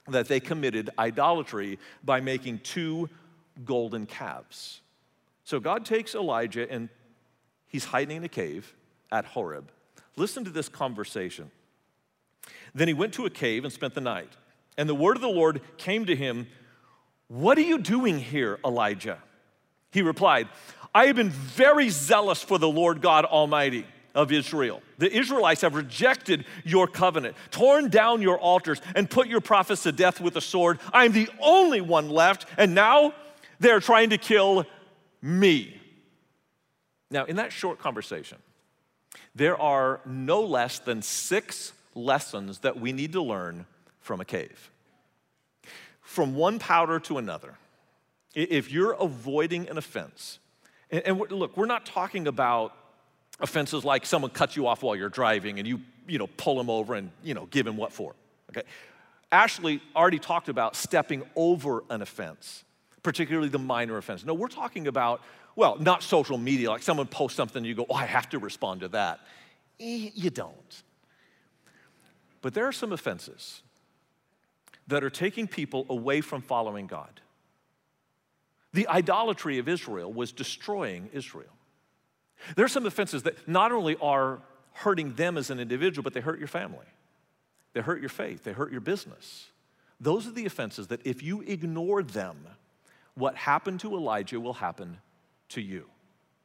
that 0.07 0.27
they 0.27 0.39
committed 0.39 0.89
idolatry 0.97 1.79
by 2.03 2.19
making 2.19 2.59
two 2.59 3.09
golden 3.63 4.05
calves. 4.05 4.81
So 5.43 5.59
God 5.59 5.85
takes 5.85 6.15
Elijah 6.15 6.69
and 6.69 6.89
he's 7.67 7.85
hiding 7.85 8.17
in 8.17 8.23
a 8.23 8.29
cave 8.29 8.73
at 9.11 9.25
Horeb. 9.25 9.71
Listen 10.15 10.43
to 10.45 10.49
this 10.49 10.69
conversation. 10.69 11.51
Then 12.73 12.87
he 12.87 12.93
went 12.93 13.13
to 13.13 13.25
a 13.25 13.29
cave 13.29 13.63
and 13.63 13.71
spent 13.71 13.93
the 13.93 14.01
night. 14.01 14.31
And 14.77 14.89
the 14.89 14.95
word 14.95 15.15
of 15.15 15.21
the 15.21 15.27
Lord 15.27 15.61
came 15.77 16.05
to 16.05 16.15
him 16.15 16.47
What 17.27 17.57
are 17.57 17.61
you 17.61 17.77
doing 17.77 18.19
here, 18.19 18.59
Elijah? 18.65 19.19
He 19.91 20.01
replied, 20.01 20.47
I 20.93 21.07
have 21.07 21.15
been 21.15 21.29
very 21.29 21.89
zealous 21.89 22.41
for 22.41 22.57
the 22.57 22.67
Lord 22.67 23.01
God 23.01 23.25
Almighty 23.25 23.85
of 24.15 24.31
Israel. 24.31 24.81
The 24.99 25.11
Israelites 25.11 25.61
have 25.61 25.75
rejected 25.75 26.45
your 26.63 26.87
covenant, 26.87 27.35
torn 27.51 27.89
down 27.89 28.21
your 28.21 28.39
altars, 28.39 28.79
and 28.95 29.09
put 29.09 29.27
your 29.27 29.41
prophets 29.41 29.83
to 29.83 29.91
death 29.91 30.21
with 30.21 30.35
a 30.35 30.41
sword. 30.41 30.79
I 30.91 31.05
am 31.05 31.11
the 31.11 31.29
only 31.39 31.81
one 31.81 32.09
left, 32.09 32.45
and 32.57 32.75
now 32.75 33.13
they're 33.59 33.79
trying 33.79 34.11
to 34.11 34.17
kill 34.17 34.65
me. 35.21 35.79
Now, 37.09 37.25
in 37.25 37.37
that 37.37 37.51
short 37.51 37.79
conversation, 37.79 38.37
there 39.35 39.59
are 39.59 40.01
no 40.05 40.41
less 40.41 40.79
than 40.79 41.01
six 41.01 41.73
lessons 41.95 42.59
that 42.59 42.79
we 42.79 42.91
need 42.91 43.13
to 43.13 43.21
learn 43.21 43.65
from 44.03 44.21
a 44.21 44.25
cave. 44.25 44.69
From 46.01 46.35
one 46.35 46.59
pouter 46.59 46.99
to 46.99 47.17
another, 47.17 47.55
if 48.35 48.71
you're 48.71 48.91
avoiding 48.91 49.67
an 49.69 49.77
offense, 49.77 50.39
and, 50.91 51.19
look, 51.31 51.57
we're 51.57 51.65
not 51.65 51.85
talking 51.87 52.27
about 52.27 52.75
offenses 53.39 53.83
like 53.83 54.05
someone 54.05 54.29
cuts 54.29 54.55
you 54.55 54.67
off 54.67 54.83
while 54.83 54.95
you're 54.95 55.09
driving 55.09 55.57
and 55.57 55.67
you, 55.67 55.81
you 56.07 56.19
know, 56.19 56.27
pull 56.37 56.55
them 56.55 56.69
over 56.69 56.93
and, 56.93 57.09
you 57.23 57.33
know, 57.33 57.47
give 57.47 57.65
him 57.65 57.77
what 57.77 57.91
for, 57.91 58.13
okay? 58.51 58.67
Ashley 59.31 59.81
already 59.95 60.19
talked 60.19 60.49
about 60.49 60.75
stepping 60.75 61.23
over 61.35 61.83
an 61.89 62.03
offense, 62.03 62.63
particularly 63.01 63.49
the 63.49 63.57
minor 63.57 63.97
offense. 63.97 64.23
No, 64.23 64.35
we're 64.35 64.47
talking 64.47 64.87
about, 64.87 65.21
well, 65.55 65.77
not 65.79 66.03
social 66.03 66.37
media, 66.37 66.69
like 66.69 66.83
someone 66.83 67.07
posts 67.07 67.37
something 67.37 67.57
and 67.57 67.65
you 67.65 67.73
go, 67.73 67.87
oh, 67.89 67.95
I 67.95 68.05
have 68.05 68.29
to 68.29 68.39
respond 68.39 68.81
to 68.81 68.89
that. 68.89 69.21
Eh, 69.79 70.11
you 70.13 70.29
don't. 70.29 70.83
But 72.41 72.53
there 72.53 72.67
are 72.67 72.71
some 72.71 72.91
offenses 72.91 73.63
that 74.87 75.03
are 75.03 75.09
taking 75.09 75.47
people 75.47 75.85
away 75.89 76.21
from 76.21 76.41
following 76.41 76.87
God. 76.87 77.21
The 78.73 78.87
idolatry 78.87 79.59
of 79.59 79.67
Israel 79.67 80.11
was 80.11 80.31
destroying 80.31 81.09
Israel. 81.13 81.53
There 82.55 82.65
are 82.65 82.69
some 82.69 82.85
offenses 82.85 83.23
that 83.23 83.47
not 83.47 83.71
only 83.71 83.95
are 84.01 84.41
hurting 84.73 85.13
them 85.13 85.37
as 85.37 85.49
an 85.49 85.59
individual, 85.59 86.03
but 86.03 86.13
they 86.13 86.19
hurt 86.19 86.39
your 86.39 86.47
family. 86.47 86.85
They 87.73 87.81
hurt 87.81 88.01
your 88.01 88.09
faith. 88.09 88.43
They 88.43 88.53
hurt 88.53 88.71
your 88.71 88.81
business. 88.81 89.47
Those 89.99 90.27
are 90.27 90.31
the 90.31 90.45
offenses 90.45 90.87
that 90.87 91.05
if 91.05 91.23
you 91.23 91.41
ignore 91.41 92.03
them, 92.03 92.37
what 93.15 93.35
happened 93.35 93.79
to 93.81 93.95
Elijah 93.95 94.39
will 94.39 94.53
happen 94.53 94.97
to 95.49 95.61
you. 95.61 95.85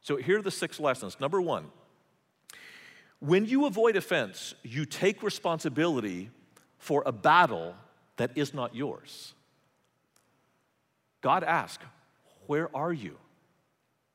So 0.01 0.15
here 0.17 0.39
are 0.39 0.41
the 0.41 0.51
six 0.51 0.79
lessons. 0.79 1.19
Number 1.19 1.41
one, 1.41 1.65
when 3.19 3.45
you 3.45 3.65
avoid 3.65 3.95
offense, 3.95 4.53
you 4.63 4.85
take 4.85 5.21
responsibility 5.23 6.29
for 6.77 7.03
a 7.05 7.11
battle 7.11 7.75
that 8.19 8.37
is 8.37 8.53
not 8.53 8.73
yours. 8.73 9.33
God 11.19 11.43
asked, 11.43 11.81
Where 12.47 12.73
are 12.75 12.93
you? 12.93 13.17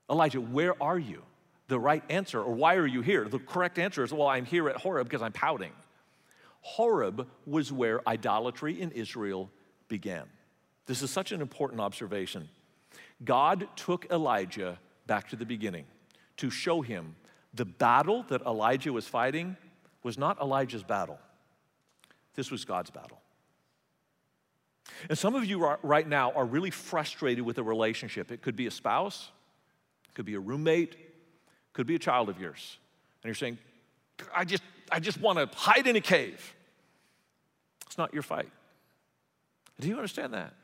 Elijah, 0.08 0.40
where 0.40 0.80
are 0.82 0.98
you? 0.98 1.22
the 1.68 1.78
right 1.78 2.02
answer, 2.10 2.42
or 2.42 2.54
why 2.54 2.76
are 2.76 2.86
you 2.86 3.00
here? 3.00 3.26
The 3.28 3.38
correct 3.38 3.78
answer 3.78 4.04
is, 4.04 4.12
well, 4.12 4.28
I'm 4.28 4.44
here 4.44 4.68
at 4.68 4.76
Horeb 4.76 5.08
because 5.08 5.22
I'm 5.22 5.32
pouting. 5.32 5.72
Horeb 6.60 7.26
was 7.46 7.72
where 7.72 8.06
idolatry 8.08 8.80
in 8.80 8.90
Israel 8.92 9.50
began. 9.88 10.24
This 10.86 11.02
is 11.02 11.10
such 11.10 11.32
an 11.32 11.40
important 11.40 11.80
observation. 11.80 12.48
God 13.24 13.68
took 13.76 14.06
Elijah 14.10 14.78
back 15.06 15.28
to 15.30 15.36
the 15.36 15.46
beginning 15.46 15.86
to 16.38 16.50
show 16.50 16.82
him 16.82 17.16
the 17.54 17.64
battle 17.64 18.24
that 18.28 18.42
Elijah 18.42 18.92
was 18.92 19.06
fighting 19.06 19.56
was 20.02 20.18
not 20.18 20.40
Elijah's 20.40 20.82
battle, 20.82 21.18
this 22.34 22.50
was 22.50 22.64
God's 22.64 22.90
battle. 22.90 23.20
And 25.08 25.18
some 25.18 25.34
of 25.34 25.44
you 25.44 25.76
right 25.82 26.06
now 26.06 26.32
are 26.32 26.44
really 26.44 26.70
frustrated 26.70 27.44
with 27.44 27.58
a 27.58 27.62
relationship. 27.62 28.30
It 28.30 28.42
could 28.42 28.56
be 28.56 28.66
a 28.66 28.70
spouse, 28.70 29.30
it 30.08 30.14
could 30.14 30.26
be 30.26 30.34
a 30.34 30.40
roommate, 30.40 30.96
could 31.72 31.86
be 31.86 31.94
a 31.94 31.98
child 31.98 32.28
of 32.28 32.40
yours. 32.40 32.78
And 33.22 33.28
you're 33.28 33.34
saying, 33.34 33.58
I 34.34 34.44
just, 34.44 34.62
I 34.90 35.00
just 35.00 35.20
want 35.20 35.38
to 35.38 35.58
hide 35.58 35.86
in 35.86 35.96
a 35.96 36.00
cave. 36.00 36.54
It's 37.86 37.98
not 37.98 38.12
your 38.12 38.22
fight. 38.22 38.50
Do 39.80 39.88
you 39.88 39.96
understand 39.96 40.34
that? 40.34 40.54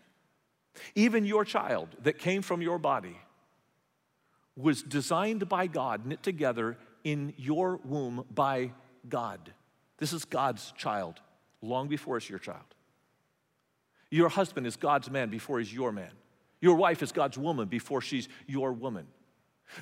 Even 0.94 1.25
your 1.25 1.44
child 1.44 1.88
that 2.02 2.18
came 2.18 2.42
from 2.42 2.62
your 2.62 2.78
body 2.78 3.16
was 4.56 4.82
designed 4.82 5.49
by 5.49 5.66
God, 5.66 6.06
knit 6.06 6.22
together 6.22 6.76
in 7.02 7.32
your 7.37 7.80
womb 7.84 8.25
by 8.32 8.72
God. 9.08 9.52
This 9.99 10.12
is 10.12 10.25
God's 10.25 10.72
child 10.72 11.20
long 11.62 11.88
before 11.88 12.16
it's 12.16 12.28
your 12.28 12.38
child. 12.38 12.64
Your 14.11 14.29
husband 14.29 14.67
is 14.67 14.76
God's 14.76 15.11
man 15.11 15.31
before 15.31 15.59
he's 15.59 15.73
your 15.73 15.93
man. 15.93 16.11
Your 16.61 16.75
wife 16.75 17.02
is 17.02 17.12
God's 17.12 17.38
woman 17.38 17.69
before 17.69 18.00
she's 18.00 18.29
your 18.47 18.73
woman. 18.73 19.07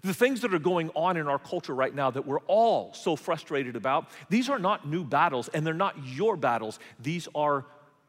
The 0.02 0.14
things 0.14 0.42
that 0.42 0.52
are 0.52 0.58
going 0.58 0.90
on 0.94 1.16
in 1.16 1.28
our 1.28 1.38
culture 1.38 1.74
right 1.74 1.94
now 1.94 2.10
that 2.10 2.26
we're 2.26 2.40
all 2.40 2.92
so 2.92 3.16
frustrated 3.16 3.74
about, 3.74 4.08
these 4.28 4.48
are 4.50 4.58
not 4.58 4.86
new 4.86 5.02
battles 5.02 5.48
and 5.48 5.66
they're 5.66 5.74
not 5.74 5.96
your 6.04 6.36
battles. 6.36 6.78
These 7.00 7.26
are 7.34 7.64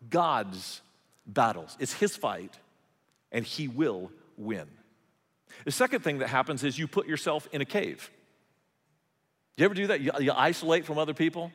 God's 0.09 0.81
battles. 1.25 1.77
It's 1.79 1.93
His 1.93 2.15
fight 2.15 2.59
and 3.31 3.45
He 3.45 3.67
will 3.67 4.11
win. 4.37 4.67
The 5.65 5.71
second 5.71 6.01
thing 6.01 6.19
that 6.19 6.27
happens 6.27 6.63
is 6.63 6.77
you 6.77 6.87
put 6.87 7.07
yourself 7.07 7.47
in 7.51 7.61
a 7.61 7.65
cave. 7.65 8.11
You 9.57 9.65
ever 9.65 9.73
do 9.73 9.87
that? 9.87 10.01
You, 10.01 10.11
you 10.19 10.31
isolate 10.35 10.85
from 10.85 10.97
other 10.97 11.13
people? 11.13 11.51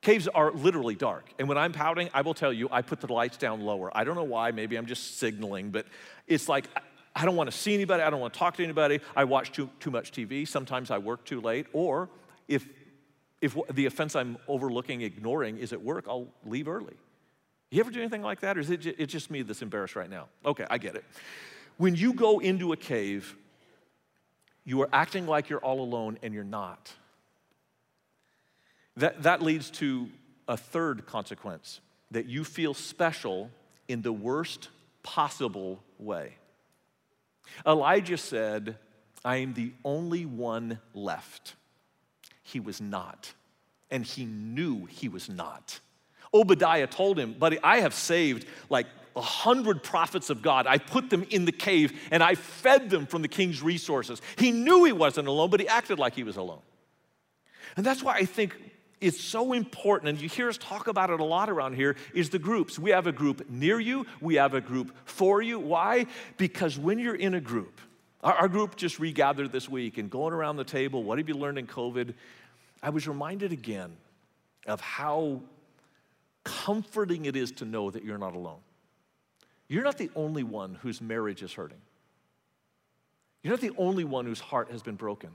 Caves 0.00 0.28
are 0.28 0.52
literally 0.52 0.94
dark. 0.94 1.24
And 1.38 1.48
when 1.48 1.58
I'm 1.58 1.72
pouting, 1.72 2.08
I 2.14 2.22
will 2.22 2.34
tell 2.34 2.52
you, 2.52 2.68
I 2.70 2.82
put 2.82 3.00
the 3.00 3.12
lights 3.12 3.36
down 3.36 3.62
lower. 3.62 3.90
I 3.96 4.04
don't 4.04 4.14
know 4.14 4.22
why, 4.24 4.52
maybe 4.52 4.76
I'm 4.76 4.86
just 4.86 5.18
signaling, 5.18 5.70
but 5.70 5.86
it's 6.26 6.48
like 6.48 6.68
I 7.18 7.24
don't 7.24 7.34
want 7.34 7.50
to 7.50 7.56
see 7.56 7.74
anybody. 7.74 8.02
I 8.04 8.10
don't 8.10 8.20
want 8.20 8.32
to 8.32 8.38
talk 8.38 8.56
to 8.58 8.64
anybody. 8.64 9.00
I 9.16 9.24
watch 9.24 9.50
too, 9.50 9.68
too 9.80 9.90
much 9.90 10.12
TV. 10.12 10.46
Sometimes 10.46 10.92
I 10.92 10.98
work 10.98 11.24
too 11.24 11.40
late. 11.40 11.66
Or 11.72 12.08
if, 12.46 12.64
if 13.40 13.56
the 13.72 13.86
offense 13.86 14.14
I'm 14.14 14.38
overlooking, 14.46 15.00
ignoring 15.02 15.58
is 15.58 15.72
at 15.72 15.82
work, 15.82 16.04
I'll 16.08 16.28
leave 16.44 16.68
early. 16.68 16.94
You 17.70 17.80
ever 17.80 17.90
do 17.90 18.00
anything 18.00 18.22
like 18.22 18.40
that? 18.40 18.56
Or 18.56 18.60
is 18.60 18.70
it 18.70 18.86
it's 18.86 19.12
just 19.12 19.32
me 19.32 19.42
that's 19.42 19.62
embarrassed 19.62 19.96
right 19.96 20.08
now? 20.08 20.28
Okay, 20.46 20.64
I 20.70 20.78
get 20.78 20.94
it. 20.94 21.04
When 21.76 21.96
you 21.96 22.12
go 22.12 22.38
into 22.38 22.72
a 22.72 22.76
cave, 22.76 23.36
you 24.64 24.80
are 24.82 24.88
acting 24.92 25.26
like 25.26 25.48
you're 25.48 25.60
all 25.60 25.80
alone 25.80 26.18
and 26.22 26.32
you're 26.32 26.44
not. 26.44 26.92
That, 28.98 29.22
that 29.22 29.42
leads 29.42 29.70
to 29.72 30.08
a 30.48 30.56
third 30.56 31.06
consequence 31.06 31.80
that 32.10 32.26
you 32.26 32.42
feel 32.42 32.74
special 32.74 33.50
in 33.86 34.02
the 34.02 34.12
worst 34.12 34.68
possible 35.02 35.82
way. 35.98 36.34
Elijah 37.66 38.16
said, 38.16 38.76
I 39.24 39.36
am 39.36 39.54
the 39.54 39.72
only 39.84 40.26
one 40.26 40.80
left. 40.94 41.54
He 42.42 42.60
was 42.60 42.80
not, 42.80 43.32
and 43.90 44.04
he 44.04 44.24
knew 44.24 44.86
he 44.86 45.08
was 45.08 45.28
not. 45.28 45.78
Obadiah 46.34 46.86
told 46.86 47.18
him, 47.18 47.34
Buddy, 47.34 47.58
I 47.62 47.80
have 47.80 47.94
saved 47.94 48.46
like 48.68 48.86
a 49.14 49.20
hundred 49.20 49.82
prophets 49.82 50.28
of 50.28 50.42
God. 50.42 50.66
I 50.66 50.78
put 50.78 51.08
them 51.08 51.24
in 51.30 51.44
the 51.44 51.52
cave 51.52 51.98
and 52.10 52.22
I 52.22 52.34
fed 52.34 52.90
them 52.90 53.06
from 53.06 53.22
the 53.22 53.28
king's 53.28 53.62
resources. 53.62 54.20
He 54.36 54.50
knew 54.50 54.84
he 54.84 54.92
wasn't 54.92 55.28
alone, 55.28 55.50
but 55.50 55.60
he 55.60 55.68
acted 55.68 55.98
like 55.98 56.14
he 56.14 56.24
was 56.24 56.36
alone. 56.36 56.62
And 57.76 57.84
that's 57.84 58.02
why 58.02 58.14
I 58.14 58.24
think 58.24 58.56
it's 59.00 59.20
so 59.20 59.52
important, 59.52 60.08
and 60.08 60.20
you 60.20 60.28
hear 60.28 60.48
us 60.48 60.58
talk 60.58 60.88
about 60.88 61.10
it 61.10 61.20
a 61.20 61.24
lot 61.24 61.50
around 61.50 61.74
here, 61.74 61.96
is 62.14 62.30
the 62.30 62.38
groups. 62.38 62.78
We 62.78 62.90
have 62.90 63.06
a 63.06 63.12
group 63.12 63.48
near 63.48 63.78
you, 63.78 64.06
we 64.20 64.36
have 64.36 64.54
a 64.54 64.60
group 64.60 64.94
for 65.04 65.40
you. 65.40 65.58
Why? 65.58 66.06
Because 66.36 66.78
when 66.78 66.98
you're 66.98 67.14
in 67.14 67.34
a 67.34 67.40
group, 67.40 67.80
our, 68.22 68.34
our 68.34 68.48
group 68.48 68.76
just 68.76 68.98
regathered 68.98 69.52
this 69.52 69.68
week 69.68 69.98
and 69.98 70.10
going 70.10 70.32
around 70.32 70.56
the 70.56 70.64
table, 70.64 71.02
what 71.02 71.18
have 71.18 71.28
you 71.28 71.34
learned 71.34 71.58
in 71.58 71.66
COVID? 71.66 72.14
I 72.82 72.90
was 72.90 73.06
reminded 73.06 73.52
again 73.52 73.96
of 74.66 74.80
how 74.80 75.40
comforting 76.44 77.26
it 77.26 77.36
is 77.36 77.52
to 77.52 77.64
know 77.64 77.90
that 77.90 78.04
you're 78.04 78.18
not 78.18 78.34
alone. 78.34 78.60
You're 79.68 79.84
not 79.84 79.98
the 79.98 80.10
only 80.16 80.42
one 80.42 80.78
whose 80.82 81.00
marriage 81.00 81.42
is 81.42 81.52
hurting. 81.52 81.80
You're 83.42 83.52
not 83.52 83.60
the 83.60 83.72
only 83.76 84.04
one 84.04 84.26
whose 84.26 84.40
heart 84.40 84.70
has 84.70 84.82
been 84.82 84.96
broken. 84.96 85.30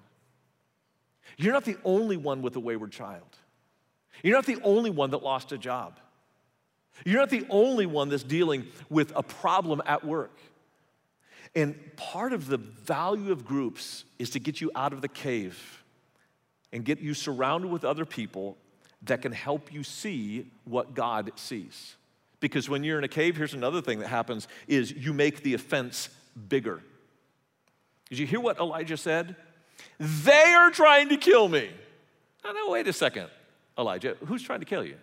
You're 1.37 1.53
not 1.53 1.65
the 1.65 1.77
only 1.85 2.17
one 2.17 2.41
with 2.41 2.55
a 2.55 2.59
wayward 2.59 2.91
child. 2.91 3.37
You're 4.21 4.35
not 4.35 4.45
the 4.45 4.59
only 4.63 4.89
one 4.89 5.11
that 5.11 5.23
lost 5.23 5.51
a 5.51 5.57
job. 5.57 5.99
You're 7.05 7.19
not 7.19 7.29
the 7.29 7.45
only 7.49 7.85
one 7.85 8.09
that's 8.09 8.23
dealing 8.23 8.67
with 8.89 9.11
a 9.15 9.23
problem 9.23 9.81
at 9.85 10.05
work. 10.05 10.37
And 11.55 11.75
part 11.95 12.33
of 12.33 12.47
the 12.47 12.57
value 12.57 13.31
of 13.31 13.45
groups 13.45 14.05
is 14.19 14.31
to 14.31 14.39
get 14.39 14.61
you 14.61 14.71
out 14.75 14.93
of 14.93 15.01
the 15.01 15.07
cave 15.07 15.83
and 16.71 16.83
get 16.83 16.99
you 16.99 17.13
surrounded 17.13 17.69
with 17.69 17.83
other 17.83 18.05
people 18.05 18.57
that 19.03 19.21
can 19.21 19.31
help 19.31 19.71
you 19.71 19.83
see 19.83 20.47
what 20.65 20.93
God 20.93 21.31
sees. 21.35 21.95
Because 22.39 22.69
when 22.69 22.83
you're 22.83 22.97
in 22.97 23.03
a 23.03 23.09
cave, 23.09 23.37
here's 23.37 23.53
another 23.53 23.81
thing 23.81 23.99
that 23.99 24.07
happens 24.07 24.47
is 24.67 24.91
you 24.91 25.13
make 25.13 25.43
the 25.43 25.53
offense 25.53 26.09
bigger. 26.49 26.81
Did 28.09 28.19
you 28.19 28.25
hear 28.25 28.39
what 28.39 28.59
Elijah 28.59 28.97
said? 28.97 29.35
They 29.99 30.53
are 30.53 30.71
trying 30.71 31.09
to 31.09 31.17
kill 31.17 31.47
me. 31.47 31.69
Now, 32.43 32.51
no, 32.51 32.69
wait 32.69 32.87
a 32.87 32.93
second, 32.93 33.29
Elijah. 33.77 34.15
Who's 34.25 34.43
trying 34.43 34.59
to 34.59 34.65
kill 34.65 34.83
you? 34.83 34.95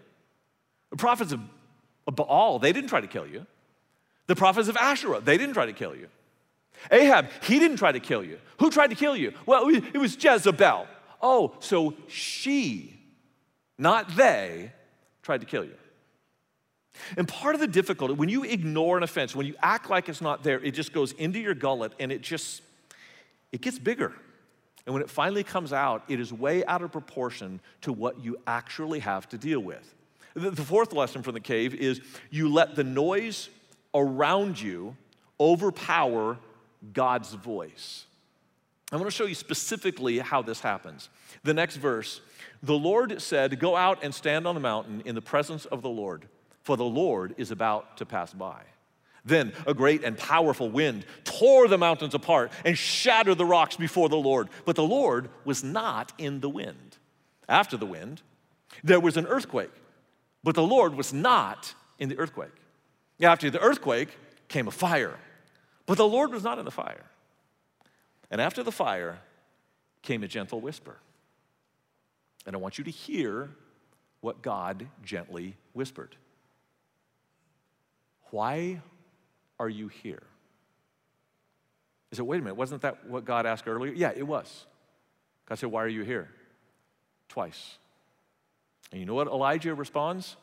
The 0.90 0.96
prophets 0.96 1.32
of 1.32 1.40
Baal, 2.06 2.58
they 2.58 2.72
didn't 2.72 2.90
try 2.90 3.00
to 3.00 3.06
kill 3.06 3.26
you. 3.26 3.46
The 4.26 4.36
prophets 4.36 4.68
of 4.68 4.76
Asherah, 4.76 5.20
they 5.20 5.38
didn't 5.38 5.54
try 5.54 5.66
to 5.66 5.72
kill 5.72 5.94
you. 5.94 6.08
Ahab, 6.90 7.28
he 7.42 7.58
didn't 7.58 7.76
try 7.76 7.92
to 7.92 8.00
kill 8.00 8.24
you. 8.24 8.38
Who 8.58 8.70
tried 8.70 8.88
to 8.88 8.96
kill 8.96 9.16
you? 9.16 9.32
Well, 9.46 9.68
it 9.68 9.98
was 9.98 10.22
Jezebel. 10.22 10.86
Oh, 11.22 11.54
so 11.60 11.94
she, 12.08 12.98
not 13.76 14.16
they, 14.16 14.72
tried 15.22 15.40
to 15.40 15.46
kill 15.46 15.64
you. 15.64 15.74
And 17.16 17.28
part 17.28 17.54
of 17.54 17.60
the 17.60 17.66
difficulty, 17.66 18.14
when 18.14 18.28
you 18.28 18.44
ignore 18.44 18.96
an 18.96 19.02
offense, 19.02 19.34
when 19.34 19.46
you 19.46 19.54
act 19.62 19.90
like 19.90 20.08
it's 20.08 20.20
not 20.20 20.42
there, 20.42 20.60
it 20.60 20.72
just 20.72 20.92
goes 20.92 21.12
into 21.12 21.38
your 21.38 21.54
gullet 21.54 21.92
and 21.98 22.10
it 22.10 22.22
just, 22.22 22.62
it 23.52 23.60
gets 23.60 23.78
bigger. 23.78 24.12
And 24.86 24.94
when 24.94 25.02
it 25.02 25.10
finally 25.10 25.44
comes 25.44 25.72
out, 25.72 26.04
it 26.08 26.20
is 26.20 26.32
way 26.32 26.64
out 26.64 26.82
of 26.82 26.92
proportion 26.92 27.60
to 27.82 27.92
what 27.92 28.20
you 28.20 28.38
actually 28.46 29.00
have 29.00 29.28
to 29.30 29.38
deal 29.38 29.60
with. 29.60 29.94
The, 30.34 30.52
fourth 30.52 30.92
lesson 30.92 31.22
from 31.22 31.34
the 31.34 31.40
cave 31.40 31.74
is 31.74 32.00
you 32.30 32.52
let 32.52 32.76
the 32.76 32.84
noise 32.84 33.48
around 33.94 34.60
you 34.60 34.96
overpower 35.38 36.38
God's 36.92 37.34
voice. 37.34 38.06
I 38.92 38.96
want 38.96 39.06
to 39.06 39.16
show 39.16 39.26
you 39.26 39.34
specifically 39.34 40.18
how 40.18 40.42
this 40.42 40.60
happens. 40.60 41.08
The 41.44 41.54
next 41.54 41.76
verse 41.76 42.20
the 42.62 42.74
Lord 42.74 43.22
said, 43.22 43.58
Go 43.58 43.76
out 43.76 44.02
and 44.02 44.14
stand 44.14 44.46
on 44.46 44.54
the 44.54 44.60
mountain 44.60 45.02
in 45.04 45.14
the 45.14 45.22
presence 45.22 45.64
of 45.66 45.82
the 45.82 45.88
Lord, 45.88 46.26
for 46.62 46.76
the 46.76 46.84
Lord 46.84 47.34
is 47.38 47.50
about 47.50 47.96
to 47.98 48.06
pass 48.06 48.32
by. 48.32 48.62
Then 49.24 49.52
a 49.66 49.74
great 49.74 50.02
and 50.02 50.16
powerful 50.16 50.70
wind 50.70 51.04
tore 51.24 51.68
the 51.68 51.78
mountains 51.78 52.14
apart 52.14 52.52
and 52.64 52.76
shattered 52.76 53.38
the 53.38 53.44
rocks 53.44 53.76
before 53.76 54.08
the 54.08 54.16
Lord. 54.16 54.48
But 54.64 54.76
the 54.76 54.86
Lord 54.86 55.28
was 55.44 55.62
not 55.62 56.12
in 56.18 56.40
the 56.40 56.48
wind. 56.48 56.96
After 57.48 57.76
the 57.76 57.86
wind, 57.86 58.22
there 58.82 59.00
was 59.00 59.16
an 59.16 59.26
earthquake, 59.26 59.72
but 60.42 60.54
the 60.54 60.62
Lord 60.66 60.94
was 60.94 61.12
not 61.12 61.74
in 61.98 62.08
the 62.08 62.18
earthquake. 62.18 62.52
After 63.20 63.50
the 63.50 63.60
earthquake 63.60 64.08
came 64.48 64.68
a 64.68 64.70
fire, 64.70 65.18
but 65.86 65.98
the 65.98 66.08
Lord 66.08 66.32
was 66.32 66.44
not 66.44 66.58
in 66.58 66.64
the 66.64 66.70
fire. 66.70 67.04
And 68.30 68.40
after 68.40 68.62
the 68.62 68.72
fire 68.72 69.18
came 70.02 70.22
a 70.22 70.28
gentle 70.28 70.60
whisper. 70.60 70.96
And 72.46 72.54
I 72.56 72.58
want 72.58 72.78
you 72.78 72.84
to 72.84 72.90
hear 72.90 73.50
what 74.20 74.40
God 74.40 74.86
gently 75.04 75.56
whispered. 75.72 76.16
Why 78.30 78.80
are 79.60 79.68
you 79.68 79.86
here? 79.86 80.22
He 82.10 82.16
said, 82.16 82.26
wait 82.26 82.40
a 82.40 82.42
minute, 82.42 82.56
wasn't 82.56 82.82
that 82.82 83.06
what 83.06 83.24
God 83.24 83.46
asked 83.46 83.68
earlier? 83.68 83.92
Yeah, 83.92 84.10
it 84.16 84.26
was. 84.26 84.66
God 85.50 85.58
said, 85.58 85.70
Why 85.70 85.82
are 85.82 85.88
you 85.88 86.04
here? 86.04 86.28
Twice. 87.28 87.78
And 88.92 89.00
you 89.00 89.06
know 89.06 89.14
what 89.14 89.26
Elijah 89.26 89.74
responds? 89.74 90.36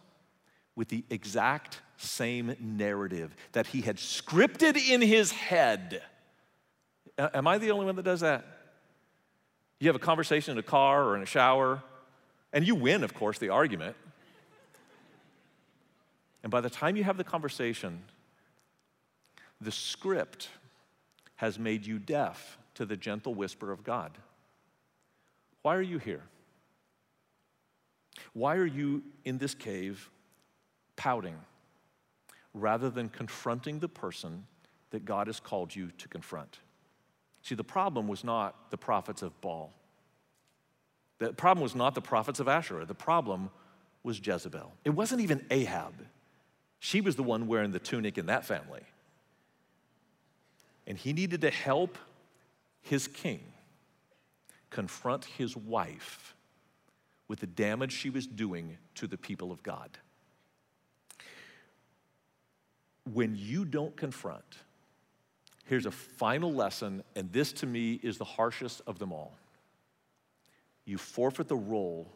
With 0.75 0.89
the 0.89 1.03
exact 1.10 1.82
same 1.95 2.56
narrative 2.60 3.34
that 3.53 3.67
he 3.67 3.82
had 3.82 3.95
scripted 3.95 4.77
in 4.77 5.01
his 5.01 5.32
head. 5.32 6.01
Am 7.17 7.47
I 7.47 7.58
the 7.58 7.71
only 7.71 7.86
one 7.86 7.95
that 7.95 8.03
does 8.03 8.19
that? 8.19 8.45
You 9.80 9.88
have 9.88 9.95
a 9.95 9.99
conversation 9.99 10.51
in 10.51 10.58
a 10.58 10.63
car 10.63 11.06
or 11.06 11.15
in 11.15 11.23
a 11.23 11.25
shower, 11.25 11.82
and 12.51 12.67
you 12.67 12.75
win, 12.75 13.03
of 13.03 13.13
course, 13.13 13.39
the 13.39 13.49
argument. 13.49 13.95
And 16.43 16.51
by 16.51 16.62
the 16.62 16.69
time 16.69 16.95
you 16.95 17.03
have 17.06 17.17
the 17.17 17.23
conversation, 17.23 18.03
the 19.62 19.72
script 19.72 20.50
has 21.36 21.58
made 21.58 21.86
you 21.86 22.00
deaf 22.00 22.58
to 22.76 22.86
the 22.86 22.98
gentle 22.98 23.34
whisper 23.34 23.72
of 23.72 23.84
God. 23.84 24.17
Why 25.62 25.76
are 25.76 25.82
you 25.82 25.98
here? 25.98 26.24
Why 28.34 28.56
are 28.56 28.65
you 28.65 29.04
in 29.26 29.38
this 29.38 29.54
cave 29.54 30.10
pouting 30.96 31.36
rather 32.54 32.89
than 32.89 33.10
confronting 33.10 33.80
the 33.80 33.89
person 33.89 34.46
that 34.91 35.06
God 35.06 35.28
has 35.28 35.39
called 35.39 35.76
you 35.76 35.91
to 35.98 36.08
confront? 36.08 36.60
See, 37.41 37.56
the 37.56 37.63
problem 37.63 38.08
was 38.08 38.24
not 38.24 38.72
the 38.72 38.78
prophets 38.78 39.22
of 39.22 39.39
Baal. 39.41 39.72
The 41.20 41.34
problem 41.34 41.63
was 41.63 41.76
not 41.76 41.96
the 41.96 42.02
prophets 42.02 42.39
of 42.39 42.48
Asherah. 42.48 42.86
The 42.86 42.93
problem 42.93 43.50
was 44.04 44.20
Jezebel. 44.24 44.72
It 44.86 44.91
wasn't 44.91 45.22
even 45.22 45.46
Ahab. 45.50 45.93
She 46.80 47.02
was 47.02 47.15
the 47.15 47.24
one 47.24 47.48
wearing 47.48 47.72
the 47.72 47.80
tunic 47.80 48.17
in 48.17 48.28
that 48.28 48.46
family 48.46 48.84
and 50.88 50.97
he 50.97 51.12
needed 51.13 51.41
to 51.41 51.52
help 51.52 51.97
his 52.82 53.08
king 53.08 53.41
confront 54.69 55.26
his 55.26 55.56
wife 55.56 56.34
with 57.28 57.41
the 57.41 57.47
damage 57.47 57.91
she 57.91 58.10
was 58.10 58.26
doing 58.26 58.78
to 58.95 59.06
the 59.06 59.17
people 59.17 59.52
of 59.52 59.62
God. 59.62 59.89
When 63.13 63.36
you 63.36 63.65
don't 63.65 63.95
confront, 63.95 64.58
here's 65.65 65.86
a 65.86 65.91
final 65.91 66.54
lesson, 66.54 67.04
and 67.15 67.32
this 67.34 67.52
to 67.54 67.65
me 67.65 68.00
is 68.02 68.17
the 68.17 68.26
harshest 68.26 68.82
of 68.88 68.97
them 68.97 69.12
all. 69.12 69.34
You 70.86 70.97
forfeit 70.97 71.50
the 71.50 71.58
role 71.58 72.08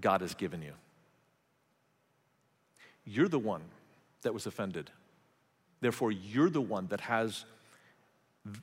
God 0.00 0.20
has 0.20 0.34
given 0.34 0.60
you. 0.60 0.72
You're 3.06 3.28
the 3.28 3.38
one 3.38 3.62
that 4.22 4.34
was 4.34 4.46
offended. 4.46 4.90
Therefore, 5.80 6.12
you're 6.12 6.50
the 6.50 6.60
one 6.60 6.86
that 6.88 7.00
has 7.02 7.44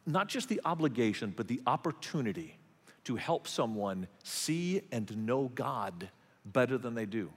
not 0.06 0.28
just 0.28 0.50
the 0.50 0.62
obligation, 0.66 1.34
but 1.36 1.48
the 1.48 1.62
opportunity 1.66 2.58
to 3.04 3.16
help 3.16 3.48
someone 3.48 4.08
see 4.24 4.82
and 4.92 5.26
know 5.26 5.52
God 5.56 6.10
better 6.46 6.78
than 6.78 6.94
they 6.96 7.06
do. 7.06 7.32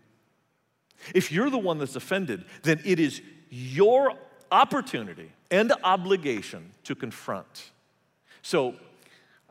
If 1.14 1.32
you're 1.32 1.50
the 1.50 1.58
one 1.58 1.78
that's 1.78 1.96
offended, 1.96 2.44
then 2.62 2.80
it 2.84 3.00
is 3.00 3.22
your 3.50 4.14
opportunity 4.50 5.32
and 5.50 5.72
obligation 5.82 6.72
to 6.84 6.94
confront. 6.94 7.70
So, 8.42 8.74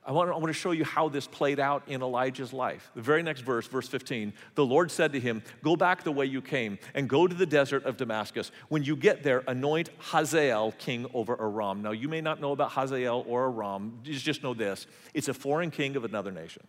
I 0.05 0.11
want, 0.11 0.29
to, 0.29 0.33
I 0.33 0.37
want 0.37 0.47
to 0.47 0.53
show 0.53 0.71
you 0.71 0.83
how 0.83 1.07
this 1.07 1.27
played 1.27 1.59
out 1.59 1.83
in 1.87 2.01
Elijah's 2.01 2.51
life. 2.51 2.91
The 2.93 3.01
very 3.01 3.23
next 3.23 3.41
verse, 3.41 3.67
verse 3.67 3.87
15, 3.87 4.33
the 4.55 4.65
Lord 4.65 4.91
said 4.91 5.13
to 5.13 5.19
him, 5.19 5.41
Go 5.63 5.77
back 5.77 6.03
the 6.03 6.11
way 6.11 6.25
you 6.25 6.41
came 6.41 6.77
and 6.93 7.07
go 7.07 7.25
to 7.25 7.33
the 7.33 7.45
desert 7.45 7.85
of 7.85 7.95
Damascus. 7.95 8.51
When 8.67 8.83
you 8.83 8.97
get 8.97 9.23
there, 9.23 9.43
anoint 9.47 9.89
Hazael 9.99 10.73
king 10.73 11.05
over 11.13 11.39
Aram. 11.39 11.81
Now, 11.81 11.91
you 11.91 12.09
may 12.09 12.19
not 12.19 12.41
know 12.41 12.51
about 12.51 12.71
Hazael 12.71 13.23
or 13.27 13.45
Aram, 13.45 13.99
just 14.03 14.43
know 14.43 14.53
this 14.53 14.87
it's 15.13 15.29
a 15.29 15.33
foreign 15.33 15.71
king 15.71 15.95
of 15.95 16.03
another 16.03 16.31
nation. 16.31 16.63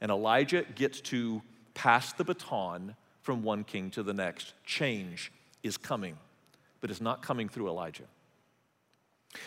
And 0.00 0.10
Elijah 0.10 0.64
gets 0.74 1.00
to 1.02 1.42
pass 1.74 2.12
the 2.12 2.24
baton 2.24 2.94
from 3.20 3.42
one 3.42 3.62
king 3.62 3.90
to 3.90 4.02
the 4.02 4.14
next. 4.14 4.54
Change 4.64 5.30
is 5.62 5.76
coming, 5.76 6.16
but 6.80 6.90
it's 6.90 7.00
not 7.00 7.20
coming 7.20 7.48
through 7.48 7.68
Elijah. 7.68 8.04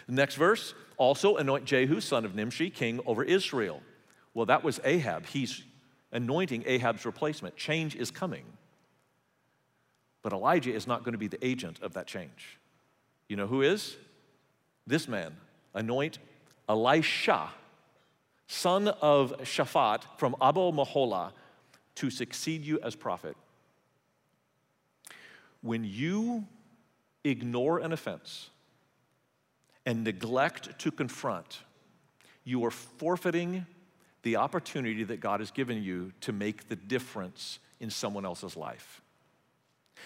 The 0.07 0.13
next 0.13 0.35
verse 0.35 0.73
also 0.97 1.37
anoint 1.37 1.65
Jehu, 1.65 1.99
son 2.01 2.25
of 2.25 2.35
Nimshi, 2.35 2.69
king 2.69 2.99
over 3.05 3.23
Israel. 3.23 3.81
Well, 4.33 4.45
that 4.45 4.63
was 4.63 4.79
Ahab. 4.83 5.25
He's 5.25 5.63
anointing 6.11 6.63
Ahab's 6.65 7.05
replacement. 7.05 7.55
Change 7.57 7.95
is 7.95 8.11
coming. 8.11 8.45
But 10.21 10.33
Elijah 10.33 10.73
is 10.73 10.87
not 10.87 11.03
going 11.03 11.13
to 11.13 11.17
be 11.17 11.27
the 11.27 11.43
agent 11.45 11.81
of 11.81 11.93
that 11.93 12.07
change. 12.07 12.59
You 13.27 13.35
know 13.35 13.47
who 13.47 13.61
is? 13.61 13.95
This 14.85 15.07
man. 15.07 15.35
Anoint 15.73 16.19
Elisha, 16.67 17.49
son 18.47 18.89
of 18.89 19.33
Shaphat 19.39 20.03
from 20.17 20.35
Abel 20.41 20.73
Meholah, 20.73 21.31
to 21.95 22.09
succeed 22.09 22.65
you 22.65 22.79
as 22.81 22.95
prophet. 22.95 23.35
When 25.61 25.83
you 25.83 26.45
ignore 27.23 27.79
an 27.79 27.93
offense 27.93 28.49
and 29.85 30.03
neglect 30.03 30.79
to 30.79 30.91
confront, 30.91 31.59
you 32.43 32.63
are 32.65 32.71
forfeiting 32.71 33.65
the 34.23 34.35
opportunity 34.35 35.03
that 35.03 35.19
God 35.19 35.39
has 35.39 35.51
given 35.51 35.81
you 35.81 36.11
to 36.21 36.31
make 36.31 36.69
the 36.69 36.75
difference 36.75 37.59
in 37.79 37.89
someone 37.89 38.25
else's 38.25 38.55
life. 38.55 39.01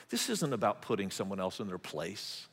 This 0.10 0.30
isn't 0.30 0.54
about 0.54 0.82
putting 0.82 1.12
someone 1.12 1.40
else 1.40 1.60
in 1.60 1.68
their 1.68 1.78
place. 1.78 2.48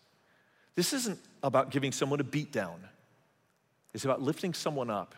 This 0.75 0.93
isn't 0.93 1.19
about 1.43 1.71
giving 1.71 1.93
someone 1.93 2.21
a 2.21 2.25
beat 2.25 2.53
down. 2.53 2.81
It's 3.95 4.05
about 4.05 4.23
lifting 4.23 4.55
someone 4.55 4.91
up 4.91 5.15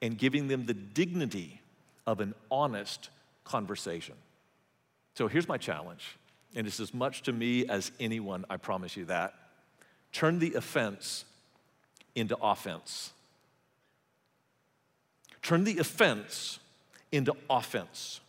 and 0.00 0.16
giving 0.16 0.48
them 0.48 0.66
the 0.66 0.74
dignity 0.74 1.60
of 2.06 2.20
an 2.20 2.34
honest 2.50 3.10
conversation. 3.44 4.14
So 5.14 5.26
here's 5.26 5.48
my 5.48 5.58
challenge, 5.58 6.16
and 6.54 6.66
it's 6.66 6.80
as 6.80 6.94
much 6.94 7.22
to 7.22 7.32
me 7.32 7.66
as 7.66 7.90
anyone, 7.98 8.44
I 8.48 8.56
promise 8.56 8.96
you 8.96 9.06
that. 9.06 9.34
Turn 10.12 10.38
the 10.38 10.54
offense 10.54 11.24
into 12.14 12.36
offense. 12.38 13.12
Turn 15.42 15.64
the 15.64 15.78
offense 15.78 16.58
into 17.12 17.34
offense. 17.48 18.20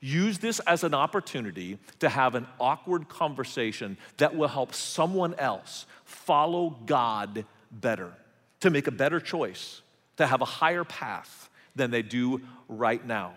Use 0.00 0.38
this 0.38 0.60
as 0.60 0.82
an 0.84 0.94
opportunity 0.94 1.78
to 1.98 2.08
have 2.08 2.34
an 2.34 2.46
awkward 2.58 3.08
conversation 3.08 3.96
that 4.16 4.34
will 4.34 4.48
help 4.48 4.74
someone 4.74 5.34
else 5.34 5.86
follow 6.04 6.76
God 6.86 7.44
better, 7.70 8.12
to 8.60 8.70
make 8.70 8.86
a 8.86 8.92
better 8.92 9.20
choice, 9.20 9.82
to 10.16 10.26
have 10.26 10.40
a 10.40 10.46
higher 10.46 10.84
path 10.84 11.50
than 11.76 11.90
they 11.90 12.02
do 12.02 12.40
right 12.68 13.04
now. 13.04 13.34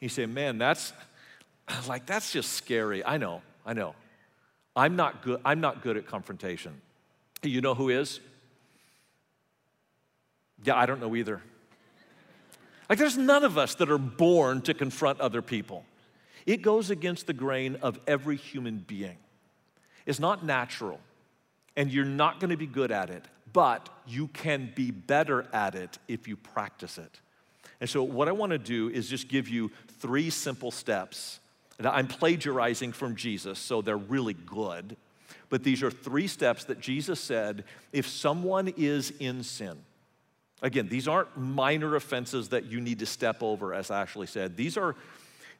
You 0.00 0.08
say, 0.08 0.26
man, 0.26 0.58
that's 0.58 0.92
like 1.88 2.06
that's 2.06 2.32
just 2.32 2.52
scary. 2.52 3.04
I 3.04 3.16
know, 3.16 3.42
I 3.64 3.72
know. 3.72 3.94
I'm 4.76 4.96
not 4.96 5.22
good, 5.22 5.40
I'm 5.44 5.60
not 5.60 5.82
good 5.82 5.96
at 5.96 6.06
confrontation. 6.06 6.80
You 7.50 7.60
know 7.60 7.74
who 7.74 7.88
is? 7.88 8.20
Yeah, 10.62 10.76
I 10.76 10.86
don't 10.86 11.00
know 11.00 11.14
either. 11.14 11.42
Like, 12.88 12.98
there's 12.98 13.16
none 13.16 13.44
of 13.44 13.56
us 13.56 13.74
that 13.76 13.90
are 13.90 13.98
born 13.98 14.62
to 14.62 14.74
confront 14.74 15.20
other 15.20 15.42
people. 15.42 15.84
It 16.46 16.62
goes 16.62 16.90
against 16.90 17.26
the 17.26 17.32
grain 17.32 17.76
of 17.82 17.98
every 18.06 18.36
human 18.36 18.78
being. 18.78 19.16
It's 20.06 20.20
not 20.20 20.44
natural, 20.44 21.00
and 21.76 21.90
you're 21.90 22.04
not 22.04 22.40
going 22.40 22.50
to 22.50 22.56
be 22.56 22.66
good 22.66 22.90
at 22.90 23.08
it, 23.08 23.24
but 23.52 23.88
you 24.06 24.28
can 24.28 24.70
be 24.74 24.90
better 24.90 25.46
at 25.52 25.74
it 25.74 25.98
if 26.08 26.28
you 26.28 26.36
practice 26.36 26.98
it. 26.98 27.20
And 27.80 27.88
so, 27.88 28.02
what 28.02 28.28
I 28.28 28.32
want 28.32 28.52
to 28.52 28.58
do 28.58 28.90
is 28.90 29.08
just 29.08 29.28
give 29.28 29.48
you 29.48 29.70
three 30.00 30.30
simple 30.30 30.70
steps. 30.70 31.40
I'm 31.82 32.06
plagiarizing 32.06 32.92
from 32.92 33.16
Jesus, 33.16 33.58
so 33.58 33.82
they're 33.82 33.96
really 33.96 34.34
good. 34.34 34.96
But 35.48 35.62
these 35.62 35.82
are 35.82 35.90
three 35.90 36.26
steps 36.26 36.64
that 36.64 36.80
Jesus 36.80 37.20
said 37.20 37.64
if 37.92 38.08
someone 38.08 38.68
is 38.76 39.12
in 39.20 39.42
sin, 39.42 39.78
Again, 40.64 40.88
these 40.88 41.06
aren't 41.06 41.36
minor 41.36 41.94
offenses 41.94 42.48
that 42.48 42.64
you 42.64 42.80
need 42.80 43.00
to 43.00 43.06
step 43.06 43.42
over, 43.42 43.74
as 43.74 43.90
Ashley 43.90 44.26
said. 44.26 44.56
These 44.56 44.78
are, 44.78 44.96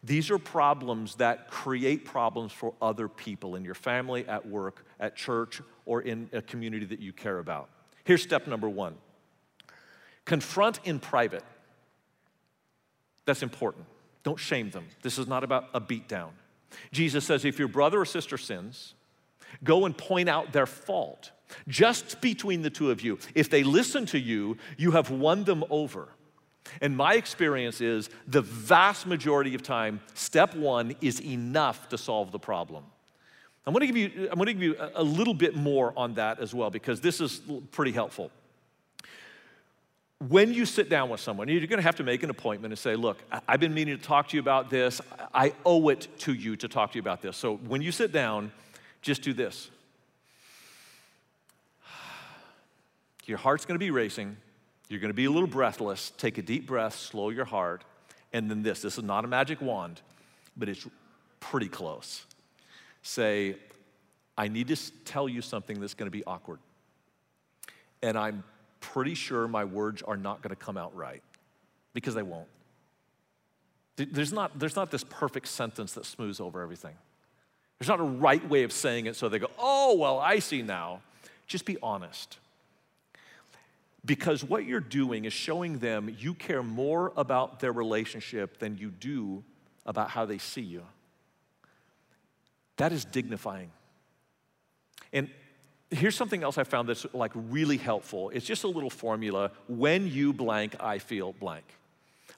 these 0.02 0.30
are 0.30 0.38
problems 0.38 1.16
that 1.16 1.50
create 1.50 2.06
problems 2.06 2.52
for 2.52 2.72
other 2.80 3.06
people 3.06 3.54
in 3.54 3.66
your 3.66 3.74
family, 3.74 4.26
at 4.26 4.48
work, 4.48 4.86
at 4.98 5.14
church, 5.14 5.60
or 5.84 6.00
in 6.00 6.30
a 6.32 6.40
community 6.40 6.86
that 6.86 7.00
you 7.00 7.12
care 7.12 7.38
about. 7.38 7.68
Here's 8.04 8.22
step 8.22 8.46
number 8.46 8.68
one 8.68 8.96
confront 10.24 10.80
in 10.84 10.98
private. 10.98 11.44
That's 13.26 13.42
important. 13.42 13.84
Don't 14.22 14.38
shame 14.38 14.70
them. 14.70 14.86
This 15.02 15.18
is 15.18 15.26
not 15.26 15.44
about 15.44 15.68
a 15.74 15.82
beatdown. 15.82 16.30
Jesus 16.92 17.26
says 17.26 17.44
if 17.44 17.58
your 17.58 17.68
brother 17.68 18.00
or 18.00 18.04
sister 18.06 18.38
sins, 18.38 18.94
go 19.62 19.86
and 19.86 19.96
point 19.96 20.28
out 20.28 20.52
their 20.52 20.66
fault 20.66 21.30
just 21.68 22.20
between 22.20 22.62
the 22.62 22.70
two 22.70 22.90
of 22.90 23.02
you. 23.02 23.18
If 23.34 23.50
they 23.50 23.62
listen 23.62 24.06
to 24.06 24.18
you, 24.18 24.56
you 24.76 24.92
have 24.92 25.10
won 25.10 25.44
them 25.44 25.64
over. 25.70 26.08
And 26.80 26.96
my 26.96 27.14
experience 27.14 27.80
is 27.80 28.10
the 28.26 28.40
vast 28.40 29.06
majority 29.06 29.54
of 29.54 29.62
time, 29.62 30.00
step 30.14 30.54
one 30.54 30.96
is 31.00 31.20
enough 31.20 31.88
to 31.90 31.98
solve 31.98 32.32
the 32.32 32.38
problem. 32.38 32.84
I'm 33.66 33.72
gonna 33.72 33.86
give 33.86 33.96
you, 33.96 34.28
I'm 34.30 34.38
gonna 34.38 34.52
give 34.52 34.62
you 34.62 34.76
a 34.94 35.02
little 35.02 35.34
bit 35.34 35.56
more 35.56 35.92
on 35.96 36.14
that 36.14 36.38
as 36.38 36.54
well 36.54 36.70
because 36.70 37.00
this 37.00 37.20
is 37.20 37.40
pretty 37.70 37.92
helpful. 37.92 38.30
When 40.28 40.52
you 40.52 40.64
sit 40.64 40.88
down 40.88 41.10
with 41.10 41.20
someone, 41.20 41.48
you're 41.48 41.66
gonna 41.66 41.82
have 41.82 41.96
to 41.96 42.02
make 42.02 42.22
an 42.22 42.30
appointment 42.30 42.72
and 42.72 42.78
say, 42.78 42.94
Look, 42.94 43.22
I've 43.48 43.60
been 43.60 43.74
meaning 43.74 43.96
to 43.96 44.02
talk 44.02 44.28
to 44.28 44.36
you 44.36 44.40
about 44.40 44.70
this. 44.70 45.00
I 45.34 45.54
owe 45.64 45.88
it 45.88 46.08
to 46.20 46.34
you 46.34 46.56
to 46.56 46.68
talk 46.68 46.92
to 46.92 46.96
you 46.96 47.00
about 47.00 47.22
this. 47.22 47.36
So 47.36 47.56
when 47.56 47.80
you 47.82 47.92
sit 47.92 48.12
down, 48.12 48.52
just 49.04 49.22
do 49.22 49.32
this 49.32 49.70
Your 53.26 53.38
heart's 53.38 53.64
gonna 53.64 53.78
be 53.78 53.90
racing. 53.90 54.36
You're 54.88 55.00
gonna 55.00 55.14
be 55.14 55.26
a 55.26 55.30
little 55.30 55.48
breathless. 55.48 56.12
Take 56.18 56.38
a 56.38 56.42
deep 56.42 56.66
breath, 56.66 56.94
slow 56.96 57.30
your 57.30 57.44
heart. 57.44 57.84
And 58.32 58.50
then 58.50 58.62
this 58.62 58.82
this 58.82 58.98
is 58.98 59.04
not 59.04 59.24
a 59.24 59.28
magic 59.28 59.60
wand, 59.60 60.00
but 60.56 60.68
it's 60.68 60.86
pretty 61.40 61.68
close. 61.68 62.24
Say, 63.02 63.56
I 64.36 64.48
need 64.48 64.68
to 64.68 64.76
tell 65.04 65.28
you 65.28 65.40
something 65.42 65.80
that's 65.80 65.94
gonna 65.94 66.10
be 66.10 66.24
awkward. 66.24 66.58
And 68.02 68.18
I'm 68.18 68.42
pretty 68.80 69.14
sure 69.14 69.46
my 69.48 69.64
words 69.64 70.02
are 70.02 70.16
not 70.16 70.42
gonna 70.42 70.56
come 70.56 70.76
out 70.76 70.94
right 70.96 71.22
because 71.94 72.14
they 72.14 72.22
won't. 72.22 72.48
There's 73.96 74.32
not, 74.32 74.58
there's 74.58 74.76
not 74.76 74.90
this 74.90 75.04
perfect 75.04 75.46
sentence 75.48 75.92
that 75.92 76.04
smooths 76.04 76.40
over 76.40 76.60
everything. 76.60 76.96
There's 77.84 77.98
not 77.98 78.00
a 78.00 78.10
right 78.10 78.48
way 78.48 78.62
of 78.62 78.72
saying 78.72 79.04
it 79.04 79.14
so 79.14 79.28
they 79.28 79.38
go, 79.38 79.50
oh, 79.58 79.94
well, 79.98 80.18
I 80.18 80.38
see 80.38 80.62
now. 80.62 81.02
Just 81.46 81.66
be 81.66 81.76
honest. 81.82 82.38
Because 84.06 84.42
what 84.42 84.64
you're 84.64 84.80
doing 84.80 85.26
is 85.26 85.34
showing 85.34 85.80
them 85.80 86.16
you 86.18 86.32
care 86.32 86.62
more 86.62 87.12
about 87.14 87.60
their 87.60 87.72
relationship 87.72 88.58
than 88.58 88.78
you 88.78 88.88
do 88.88 89.44
about 89.84 90.08
how 90.08 90.24
they 90.24 90.38
see 90.38 90.62
you. 90.62 90.82
That 92.78 92.90
is 92.90 93.04
dignifying. 93.04 93.70
And 95.12 95.28
here's 95.90 96.16
something 96.16 96.42
else 96.42 96.56
I 96.56 96.64
found 96.64 96.88
that's 96.88 97.04
like 97.12 97.32
really 97.34 97.76
helpful. 97.76 98.30
It's 98.30 98.46
just 98.46 98.64
a 98.64 98.68
little 98.68 98.88
formula. 98.88 99.50
When 99.68 100.08
you 100.08 100.32
blank, 100.32 100.74
I 100.80 101.00
feel 101.00 101.34
blank. 101.34 101.66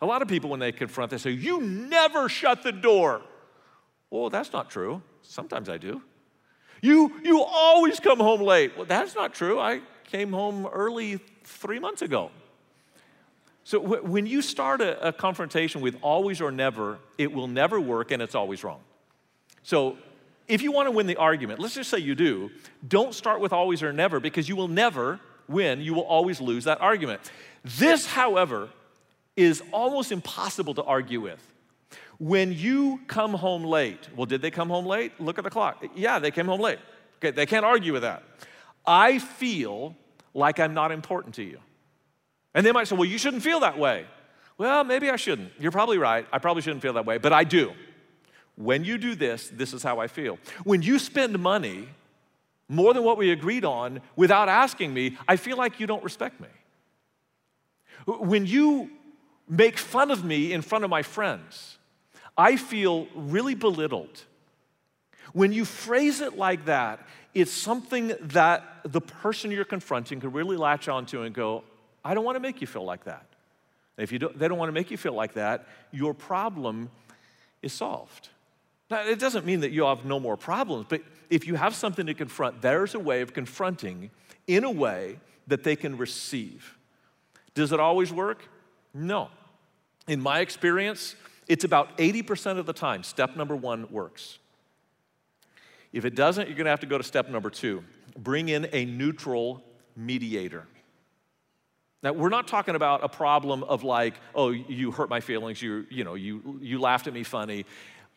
A 0.02 0.06
lot 0.06 0.22
of 0.22 0.28
people, 0.28 0.50
when 0.50 0.59
they 0.59 0.72
confront, 0.72 1.12
they 1.12 1.18
say, 1.18 1.30
You 1.30 1.61
never 1.61 2.28
shut 2.28 2.64
the 2.64 2.72
door. 2.72 3.22
Well, 4.11 4.28
that's 4.28 4.52
not 4.52 4.70
true. 4.70 5.02
Sometimes 5.29 5.69
I 5.69 5.79
do. 5.79 6.03
You, 6.81 7.12
you 7.23 7.43
always 7.43 8.01
come 8.01 8.19
home 8.19 8.43
late. 8.43 8.77
Well, 8.77 8.87
that's 8.87 9.15
not 9.15 9.35
true. 9.35 9.59
I 9.59 9.81
came 10.05 10.33
home 10.33 10.67
early 10.67 11.21
three 11.45 11.79
months 11.79 12.03
ago. 12.03 12.31
So 13.65 13.81
when 13.81 14.27
you 14.27 14.43
start 14.43 14.81
a, 14.81 15.09
a 15.09 15.12
confrontation 15.12 15.81
with 15.81 15.97
always 16.01 16.41
or 16.41 16.53
never, 16.53 16.99
it 17.19 17.33
will 17.33 17.49
never 17.49 17.81
work 17.81 18.12
and 18.12 18.23
it's 18.23 18.35
always 18.37 18.62
wrong. 18.62 18.81
So 19.65 19.99
if 20.47 20.62
you 20.62 20.71
want 20.71 20.87
to 20.87 20.93
win 20.93 21.09
the 21.09 21.17
argument, 21.17 21.59
let's 21.59 21.75
just 21.75 21.91
say 21.91 21.99
you 21.99 22.15
do, 22.15 22.51
don't 22.87 23.12
start 23.12 23.41
with 23.41 23.53
always 23.53 23.83
or 23.83 23.93
never 23.93 24.21
because 24.21 24.49
you 24.49 24.55
will 24.55 24.69
never 24.69 25.19
win. 25.49 25.81
You 25.81 25.95
will 25.95 26.05
always 26.05 26.41
lose 26.41 26.65
that 26.65 26.81
argument. 26.81 27.21
This, 27.65 28.07
however, 28.07 28.69
is 29.37 29.62
almost 29.73 30.12
impossible 30.12 30.75
to 30.75 30.85
argue 30.85 31.21
with. 31.21 31.45
When 32.18 32.52
you 32.52 33.00
come 33.07 33.35
home 33.35 33.64
late, 33.64 34.09
well, 34.16 34.26
did 34.26 34.40
they 34.42 34.50
come 34.50 34.68
home 34.68 34.87
late? 34.87 35.12
Look 35.20 35.38
at 35.38 35.44
the 35.44 35.50
clock. 35.50 35.85
Yeah, 35.94 36.18
they 36.18 36.31
came 36.31 36.46
home 36.46 36.61
late. 36.61 36.79
Okay, 37.18 37.31
they 37.31 37.46
can't 37.46 37.64
argue 37.64 37.92
with 37.92 38.02
that. 38.02 38.22
I 38.87 39.18
feel 39.18 39.94
like 40.33 40.61
I'm 40.61 40.74
not 40.74 40.92
important 40.92 41.35
to 41.37 41.42
you. 41.42 41.59
And 42.55 42.64
they 42.64 42.72
might 42.72 42.88
say, 42.88 42.96
well, 42.96 43.05
you 43.05 43.18
shouldn't 43.18 43.42
feel 43.42 43.61
that 43.61 43.79
way. 43.79 44.07
Well, 44.59 44.85
maybe 44.85 45.11
I 45.11 45.16
shouldn't. 45.16 45.52
You're 45.59 45.72
probably 45.72 45.98
right. 45.98 46.26
I 46.33 46.38
probably 46.38 46.62
shouldn't 46.62 46.83
feel 46.83 46.94
that 46.94 47.05
way, 47.05 47.18
but 47.18 47.33
I 47.33 47.44
do. 47.44 47.72
When 48.57 48.85
you 48.85 48.96
do 48.96 49.14
this, 49.14 49.50
this 49.52 49.74
is 49.74 49.83
how 49.83 49.98
I 49.98 50.07
feel. 50.07 50.38
When 50.64 50.81
you 50.81 50.98
spend 50.98 51.38
money 51.38 51.88
more 52.68 52.94
than 52.94 53.05
what 53.05 53.18
we 53.18 53.31
agreed 53.31 53.64
on 53.64 54.00
without 54.16 54.48
asking 54.48 54.94
me, 54.94 55.18
I 55.29 55.37
feel 55.37 55.59
like 55.59 55.79
you 55.79 55.87
don't 55.87 56.02
respect 56.02 56.40
me. 56.40 56.48
When 58.07 58.46
you 58.46 58.90
make 59.48 59.76
fun 59.76 60.11
of 60.11 60.24
me 60.24 60.52
in 60.52 60.62
front 60.62 60.85
of 60.85 60.90
my 60.90 61.02
friends, 61.02 61.79
I 62.37 62.57
feel 62.57 63.07
really 63.14 63.55
belittled. 63.55 64.25
When 65.33 65.53
you 65.53 65.64
phrase 65.64 66.20
it 66.20 66.37
like 66.37 66.66
that, 66.66 67.07
it's 67.35 67.53
something 67.53 68.14
that 68.20 68.62
the 68.85 69.01
person 69.01 69.51
you're 69.51 69.64
confronting 69.64 70.20
can 70.20 70.33
really 70.33 70.57
latch 70.57 70.88
onto 70.88 71.22
and 71.22 71.35
go, 71.35 71.64
I 72.05 72.14
don't 72.14 72.25
want 72.25 72.37
to 72.37 72.40
make 72.40 72.61
you 72.61 72.66
feel 72.66 72.85
like 72.85 73.05
that. 73.05 73.27
If 73.96 74.12
you 74.12 74.18
don't, 74.18 74.38
they 74.38 74.49
don't 74.49 74.59
want 74.59 74.68
to 74.68 74.72
make 74.72 74.90
you 74.90 74.96
feel 74.96 75.14
like 75.14 75.35
that, 75.35 75.66
your 75.90 76.14
problem 76.14 76.90
is 77.62 77.72
solved. 77.72 78.29
Now, 78.90 79.01
it 79.07 79.18
doesn't 79.18 79.44
mean 79.44 79.61
that 79.61 79.72
you 79.72 79.85
have 79.85 80.05
no 80.05 80.20
more 80.20 80.37
problems, 80.37 80.87
but 80.88 81.03
if 81.29 81.46
you 81.46 81.57
have 81.57 81.75
something 81.75 82.07
to 82.07 82.14
confront, 82.14 82.62
there's 82.62 82.94
a 82.94 83.01
way 83.01 83.20
of 83.20 83.33
confronting 83.33 84.11
in 84.46 84.64
a 84.64 84.70
way 84.70 85.18
that 85.49 85.64
they 85.64 85.75
can 85.75 85.96
receive. 85.96 86.77
Does 87.55 87.72
it 87.72 87.81
always 87.81 88.12
work? 88.12 88.49
No. 88.94 89.29
In 90.07 90.20
my 90.20 90.40
experience, 90.40 91.16
it's 91.46 91.64
about 91.64 91.96
80% 91.98 92.59
of 92.59 92.66
the 92.66 92.72
time, 92.72 93.02
step 93.02 93.37
number 93.37 93.54
one 93.54 93.90
works. 93.90 94.38
If 95.92 96.04
it 96.04 96.14
doesn't, 96.14 96.48
you're 96.48 96.56
gonna 96.56 96.70
have 96.70 96.80
to 96.80 96.87
go 96.87 96.98
to 96.98 97.04
step 97.04 97.28
number 97.28 97.50
two 97.50 97.85
bring 98.18 98.48
in 98.48 98.66
a 98.72 98.85
neutral 98.85 99.62
mediator. 99.94 100.66
Now, 102.02 102.12
we're 102.12 102.28
not 102.28 102.46
talking 102.46 102.74
about 102.74 103.02
a 103.02 103.09
problem 103.09 103.62
of 103.64 103.82
like, 103.82 104.14
oh, 104.35 104.50
you 104.50 104.90
hurt 104.90 105.09
my 105.11 105.20
feelings, 105.20 105.61
you, 105.61 105.87
you 105.90 106.04
know, 106.04 106.14
you, 106.14 106.59
you 106.61 106.78
laughed 106.80 107.06
at 107.06 107.12
me 107.12 107.22
funny. 107.22 107.66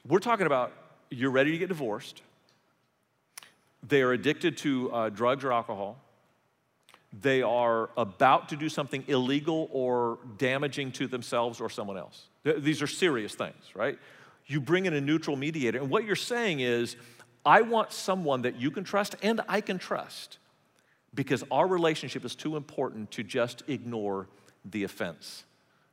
We're 0.08 0.20
talking 0.20 0.46
about 0.46 0.74
you're 1.10 1.32
ready 1.32 1.52
to 1.52 1.58
get 1.58 1.70
divorced. 1.70 2.22
They 3.88 4.02
are 4.02 4.12
addicted 4.12 4.58
to 4.58 4.92
uh, 4.92 5.10
drugs 5.10 5.44
or 5.44 5.52
alcohol. 5.52 5.98
They 7.22 7.42
are 7.42 7.90
about 7.98 8.50
to 8.50 8.56
do 8.56 8.70
something 8.70 9.04
illegal 9.08 9.70
or 9.72 10.20
damaging 10.38 10.92
to 10.94 11.08
themselves 11.08 11.60
or 11.60 11.70
someone 11.70 11.98
else. 11.98 12.29
These 12.44 12.82
are 12.82 12.88
serious 12.88 13.36
things, 13.36 13.76
right? 13.76 13.98
You 14.46 14.62
bring 14.62 14.86
in 14.86 14.94
a 14.94 15.02
neutral 15.02 15.36
mediator, 15.36 15.80
and 15.80 15.90
what 15.90 16.06
you're 16.06 16.16
saying 16.16 16.62
is, 16.62 16.96
I 17.46 17.62
want 17.62 17.92
someone 17.92 18.42
that 18.44 18.60
you 18.60 18.72
can 18.72 18.84
trust 18.84 19.16
and 19.22 19.42
I 19.48 19.62
can 19.62 19.78
trust 19.78 20.40
because 21.14 21.44
our 21.52 21.68
relationship 21.68 22.26
is 22.26 22.36
too 22.36 22.56
important 22.56 23.12
to 23.12 23.24
just 23.24 23.64
ignore 23.68 24.28
the 24.66 24.84
offense. 24.84 25.46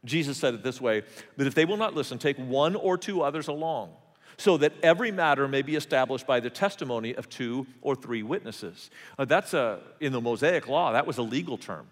Jesus 0.05 0.37
said 0.37 0.55
it 0.55 0.63
this 0.63 0.81
way 0.81 1.03
that 1.37 1.47
if 1.47 1.55
they 1.55 1.65
will 1.65 1.77
not 1.77 1.95
listen, 1.95 2.19
take 2.19 2.37
one 2.37 2.77
or 2.77 2.99
two 2.99 3.23
others 3.23 3.49
along, 3.49 3.93
so 4.37 4.57
that 4.59 4.73
every 4.83 5.11
matter 5.11 5.49
may 5.49 5.63
be 5.63 5.77
established 5.77 6.27
by 6.27 6.41
the 6.41 6.51
testimony 6.51 7.15
of 7.15 7.29
two 7.29 7.67
or 7.81 7.95
three 7.95 8.23
witnesses. 8.23 8.91
Uh, 9.19 9.25
that's 9.25 9.55
a, 9.55 9.81
in 10.01 10.13
the 10.13 10.21
Mosaic 10.21 10.69
law, 10.69 10.93
that 10.93 11.07
was 11.07 11.19
a 11.19 11.23
legal 11.23 11.57
term. 11.57 11.87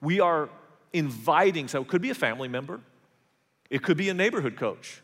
We 0.00 0.18
are 0.20 0.48
inviting, 0.92 1.68
so 1.68 1.82
it 1.82 1.88
could 1.88 2.02
be 2.02 2.10
a 2.10 2.14
family 2.14 2.48
member, 2.48 2.80
it 3.72 3.82
could 3.82 3.96
be 3.96 4.10
a 4.10 4.14
neighborhood 4.14 4.54
coach, 4.54 5.00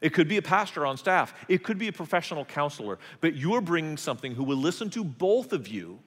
it 0.00 0.14
could 0.14 0.26
be 0.26 0.38
a 0.38 0.42
pastor 0.42 0.86
on 0.86 0.96
staff, 0.96 1.34
it 1.48 1.62
could 1.62 1.76
be 1.76 1.88
a 1.88 1.92
professional 1.92 2.46
counselor, 2.46 2.98
but 3.20 3.36
you're 3.36 3.60
bringing 3.60 3.98
something 3.98 4.34
who 4.34 4.42
will 4.42 4.56
listen 4.56 4.88
to 4.88 5.04
both 5.04 5.52
of 5.52 5.68
you 5.68 5.98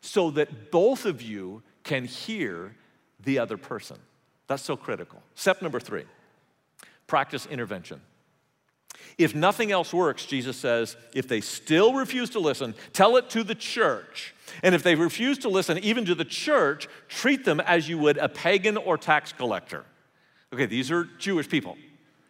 so 0.00 0.30
that 0.30 0.70
both 0.70 1.04
of 1.04 1.20
you 1.20 1.60
can 1.82 2.04
hear 2.04 2.76
the 3.24 3.40
other 3.40 3.56
person. 3.56 3.96
That's 4.46 4.62
so 4.62 4.76
critical. 4.76 5.20
Step 5.34 5.60
number 5.60 5.80
three 5.80 6.04
practice 7.08 7.46
intervention. 7.46 8.00
If 9.18 9.34
nothing 9.34 9.72
else 9.72 9.92
works, 9.92 10.26
Jesus 10.26 10.56
says, 10.56 10.96
if 11.14 11.26
they 11.26 11.40
still 11.40 11.94
refuse 11.94 12.30
to 12.30 12.38
listen, 12.38 12.74
tell 12.92 13.16
it 13.16 13.28
to 13.30 13.42
the 13.42 13.56
church. 13.56 14.34
And 14.62 14.72
if 14.72 14.84
they 14.84 14.94
refuse 14.94 15.38
to 15.38 15.48
listen, 15.48 15.78
even 15.78 16.04
to 16.04 16.14
the 16.14 16.24
church, 16.24 16.88
treat 17.08 17.44
them 17.44 17.58
as 17.58 17.88
you 17.88 17.98
would 17.98 18.18
a 18.18 18.28
pagan 18.28 18.76
or 18.76 18.96
tax 18.96 19.32
collector. 19.32 19.84
Okay, 20.54 20.66
these 20.66 20.92
are 20.92 21.08
Jewish 21.18 21.48
people. 21.48 21.76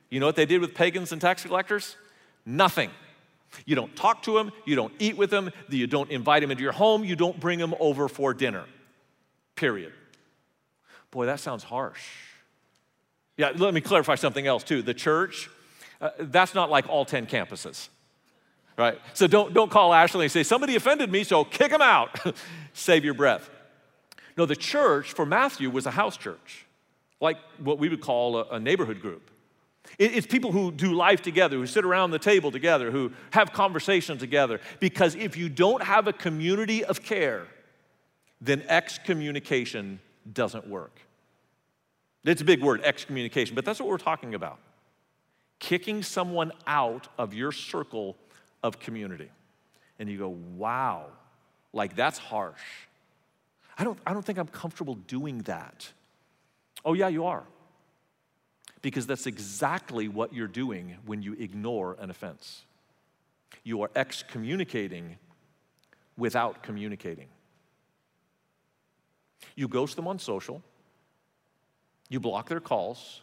You 0.08 0.18
know 0.18 0.24
what 0.24 0.36
they 0.36 0.46
did 0.46 0.62
with 0.62 0.74
pagans 0.74 1.12
and 1.12 1.20
tax 1.20 1.42
collectors? 1.42 1.96
Nothing. 2.46 2.90
You 3.66 3.76
don't 3.76 3.94
talk 3.94 4.22
to 4.22 4.34
them, 4.34 4.50
you 4.64 4.74
don't 4.74 4.92
eat 4.98 5.16
with 5.16 5.28
them, 5.28 5.50
you 5.68 5.86
don't 5.86 6.10
invite 6.10 6.40
them 6.40 6.50
into 6.50 6.62
your 6.62 6.72
home, 6.72 7.04
you 7.04 7.16
don't 7.16 7.38
bring 7.38 7.58
them 7.58 7.74
over 7.78 8.08
for 8.08 8.32
dinner. 8.32 8.64
Period. 9.56 9.92
Boy, 11.10 11.26
that 11.26 11.38
sounds 11.38 11.62
harsh. 11.62 12.02
Yeah, 13.36 13.52
let 13.54 13.74
me 13.74 13.82
clarify 13.82 14.14
something 14.14 14.46
else 14.46 14.64
too. 14.64 14.80
The 14.80 14.94
church, 14.94 15.50
uh, 16.00 16.10
that's 16.18 16.54
not 16.54 16.70
like 16.70 16.88
all 16.88 17.04
10 17.04 17.26
campuses, 17.26 17.88
right? 18.78 18.98
So 19.12 19.26
don't, 19.26 19.52
don't 19.52 19.70
call 19.70 19.92
Ashley 19.92 20.24
and 20.24 20.32
say, 20.32 20.42
somebody 20.42 20.76
offended 20.76 21.12
me, 21.12 21.24
so 21.24 21.44
kick 21.44 21.70
them 21.70 21.82
out. 21.82 22.18
Save 22.72 23.04
your 23.04 23.14
breath. 23.14 23.50
No, 24.36 24.46
the 24.46 24.56
church 24.56 25.12
for 25.12 25.26
Matthew 25.26 25.70
was 25.70 25.86
a 25.86 25.92
house 25.92 26.16
church, 26.16 26.66
like 27.20 27.38
what 27.58 27.78
we 27.78 27.88
would 27.88 28.00
call 28.00 28.38
a, 28.38 28.44
a 28.50 28.60
neighborhood 28.60 29.00
group. 29.00 29.30
It's 29.98 30.26
people 30.26 30.50
who 30.50 30.72
do 30.72 30.94
life 30.94 31.20
together, 31.20 31.56
who 31.56 31.66
sit 31.66 31.84
around 31.84 32.10
the 32.10 32.18
table 32.18 32.50
together, 32.50 32.90
who 32.90 33.12
have 33.32 33.52
conversations 33.52 34.18
together. 34.18 34.60
Because 34.80 35.14
if 35.14 35.36
you 35.36 35.48
don't 35.48 35.82
have 35.82 36.08
a 36.08 36.12
community 36.12 36.84
of 36.84 37.02
care, 37.02 37.46
then 38.40 38.62
excommunication 38.68 40.00
doesn't 40.32 40.66
work. 40.66 41.00
It's 42.24 42.40
a 42.40 42.44
big 42.44 42.62
word, 42.62 42.80
excommunication, 42.82 43.54
but 43.54 43.66
that's 43.66 43.78
what 43.78 43.88
we're 43.88 43.98
talking 43.98 44.34
about. 44.34 44.58
Kicking 45.58 46.02
someone 46.02 46.52
out 46.66 47.08
of 47.18 47.34
your 47.34 47.52
circle 47.52 48.16
of 48.62 48.80
community. 48.80 49.28
And 49.98 50.08
you 50.08 50.18
go, 50.18 50.30
wow, 50.56 51.06
like 51.72 51.94
that's 51.94 52.18
harsh. 52.18 52.62
I 53.78 53.84
don't, 53.84 53.98
I 54.06 54.12
don't 54.14 54.24
think 54.24 54.38
I'm 54.38 54.48
comfortable 54.48 54.94
doing 54.94 55.38
that. 55.40 55.92
Oh, 56.84 56.92
yeah, 56.92 57.08
you 57.08 57.24
are 57.24 57.44
because 58.84 59.06
that's 59.06 59.26
exactly 59.26 60.08
what 60.08 60.34
you're 60.34 60.46
doing 60.46 60.94
when 61.06 61.22
you 61.22 61.32
ignore 61.32 61.96
an 61.98 62.10
offense. 62.10 62.66
You 63.62 63.80
are 63.80 63.90
excommunicating 63.96 65.16
without 66.18 66.62
communicating. 66.62 67.28
You 69.56 69.68
ghost 69.68 69.96
them 69.96 70.06
on 70.06 70.18
social, 70.18 70.62
you 72.10 72.20
block 72.20 72.50
their 72.50 72.60
calls, 72.60 73.22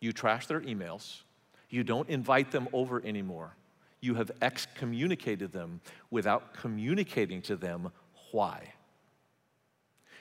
you 0.00 0.14
trash 0.14 0.46
their 0.46 0.62
emails, 0.62 1.20
you 1.68 1.84
don't 1.84 2.08
invite 2.08 2.50
them 2.50 2.66
over 2.72 3.04
anymore. 3.04 3.54
You 4.00 4.14
have 4.14 4.30
excommunicated 4.40 5.52
them 5.52 5.82
without 6.10 6.54
communicating 6.54 7.42
to 7.42 7.56
them 7.56 7.92
why. 8.32 8.72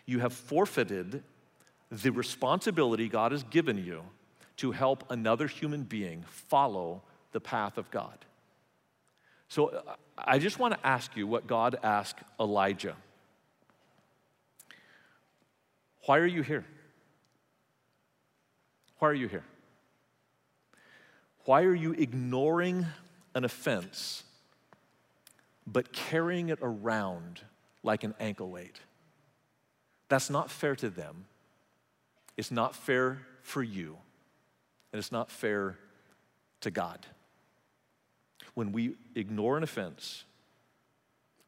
You 0.06 0.20
have 0.20 0.34
forfeited 0.34 1.24
the 2.02 2.12
responsibility 2.12 3.08
God 3.08 3.32
has 3.32 3.44
given 3.44 3.84
you 3.84 4.04
to 4.58 4.72
help 4.72 5.04
another 5.10 5.48
human 5.48 5.84
being 5.84 6.24
follow 6.28 7.02
the 7.32 7.40
path 7.40 7.78
of 7.78 7.92
God. 7.92 8.18
So 9.50 9.68
uh, 9.68 9.96
I 10.18 10.40
just 10.40 10.60
want 10.60 10.74
to 10.74 10.86
ask 10.86 11.16
you 11.16 11.28
what 11.28 11.48
God 11.48 11.78
asked 11.84 12.20
Elijah. 12.40 12.96
Why 16.06 16.18
are 16.18 16.26
you 16.26 16.42
here? 16.42 16.66
Why 19.00 19.10
are 19.10 19.14
you 19.14 19.28
here? 19.28 19.44
Why 21.46 21.64
are 21.64 21.76
you 21.76 21.94
ignoring 21.94 22.86
an 23.34 23.44
offense 23.44 24.24
but 25.68 25.92
carrying 25.92 26.50
it 26.50 26.60
around 26.62 27.42
like 27.84 28.04
an 28.04 28.16
ankle 28.20 28.50
weight? 28.50 28.80
That's 30.10 30.30
not 30.30 30.50
fair 30.50 30.76
to 30.78 30.90
them. 30.90 31.26
It's 32.38 32.52
not 32.52 32.76
fair 32.76 33.20
for 33.42 33.64
you 33.64 33.98
and 34.92 35.00
it's 35.00 35.12
not 35.12 35.30
fair 35.30 35.78
to 36.62 36.72
God. 36.72 37.06
When 38.54 38.72
we 38.72 38.96
ignore 39.16 39.58
an 39.58 39.64
offense, 39.64 40.24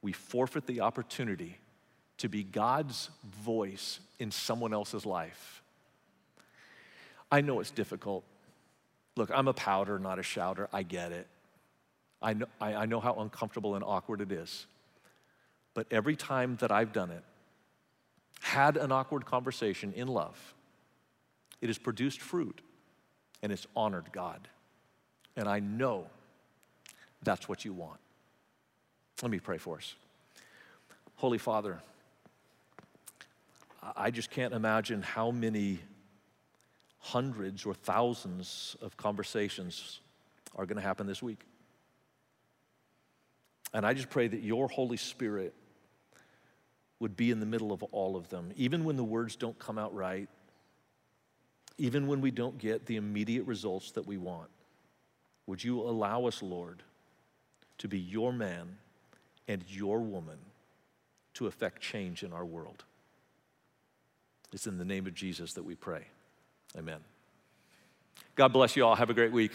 we 0.02 0.12
forfeit 0.12 0.68
the 0.68 0.82
opportunity 0.82 1.58
to 2.18 2.30
be 2.30 2.44
God's 2.44 3.10
voice 3.24 4.00
in 4.20 4.32
someone 4.32 4.74
else's 4.74 5.06
life. 5.06 5.62
I 7.32 7.42
know 7.42 7.60
it's 7.60 7.72
difficult. 7.72 8.24
Look, 9.16 9.32
I'm 9.34 9.48
a 9.48 9.54
pouter, 9.54 10.00
not 10.00 10.20
a 10.20 10.24
shouter. 10.24 10.70
I 10.74 10.84
get 10.84 11.12
it. 11.12 11.28
I 12.22 12.34
know, 12.34 12.46
I, 12.60 12.74
I 12.74 12.86
know 12.86 13.00
how 13.00 13.16
uncomfortable 13.16 13.76
and 13.76 13.84
awkward 13.84 14.22
it 14.22 14.32
is. 14.32 14.66
But 15.74 15.88
every 15.92 16.16
time 16.16 16.58
that 16.62 16.72
I've 16.72 16.92
done 16.94 17.12
it, 17.12 17.24
had 18.42 18.78
an 18.78 18.92
awkward 18.92 19.26
conversation 19.26 19.94
in 19.94 20.08
love, 20.08 20.54
it 21.62 21.68
has 21.68 21.78
produced 21.78 22.22
fruit 22.22 22.62
and 23.42 23.52
it's 23.52 23.68
honored 23.76 24.12
God. 24.12 24.48
And 25.36 25.48
I 25.48 25.60
know 25.60 26.08
that's 27.24 27.48
what 27.48 27.66
you 27.66 27.74
want. 27.74 28.00
Let 29.22 29.32
me 29.32 29.40
pray 29.40 29.58
for 29.58 29.78
us. 29.78 29.96
Holy 31.16 31.38
Father, 31.38 31.80
I 33.96 34.12
just 34.12 34.30
can't 34.30 34.54
imagine 34.54 35.02
how 35.02 35.32
many 35.32 35.80
hundreds 37.00 37.66
or 37.66 37.74
thousands 37.74 38.76
of 38.82 38.98
conversations 38.98 40.00
are 40.56 40.66
going 40.66 40.76
to 40.76 40.82
happen 40.82 41.08
this 41.08 41.24
week. 41.24 41.40
And 43.74 43.86
I 43.86 43.94
just 43.94 44.10
pray 44.10 44.28
that 44.28 44.42
your 44.42 44.68
Holy 44.68 44.98
Spirit 44.98 45.54
would 47.00 47.16
be 47.16 47.32
in 47.32 47.40
the 47.40 47.46
middle 47.46 47.72
of 47.72 47.84
all 47.84 48.16
of 48.16 48.30
them, 48.30 48.52
even 48.56 48.84
when 48.84 48.96
the 48.96 49.04
words 49.04 49.36
don't 49.36 49.58
come 49.60 49.78
out 49.78 49.94
right, 49.94 50.30
even 51.78 52.08
when 52.08 52.22
we 52.22 52.32
don't 52.32 52.58
get 52.58 52.86
the 52.86 52.96
immediate 52.96 53.46
results 53.46 53.92
that 53.92 54.08
we 54.08 54.18
want. 54.18 54.50
Would 55.46 55.64
you 55.64 55.82
allow 55.82 56.26
us, 56.26 56.42
Lord, 56.42 56.84
to 57.78 57.88
be 57.88 58.00
your 58.00 58.34
man 58.34 58.78
and 59.48 59.64
your 59.68 60.00
woman 60.00 60.38
to 61.36 61.48
affect 61.48 61.82
change 61.82 62.24
in 62.24 62.34
our 62.34 62.46
world. 62.46 62.84
It's 64.52 64.68
in 64.68 64.78
the 64.78 64.86
name 64.86 65.08
of 65.08 65.14
Jesus 65.14 65.54
that 65.54 65.64
we 65.64 65.76
pray. 65.76 66.08
Amen. 66.78 67.00
God 68.36 68.50
bless 68.50 68.76
you 68.76 68.86
all. 68.86 68.96
Have 68.96 69.10
a 69.10 69.14
great 69.14 69.32
week. 69.32 69.52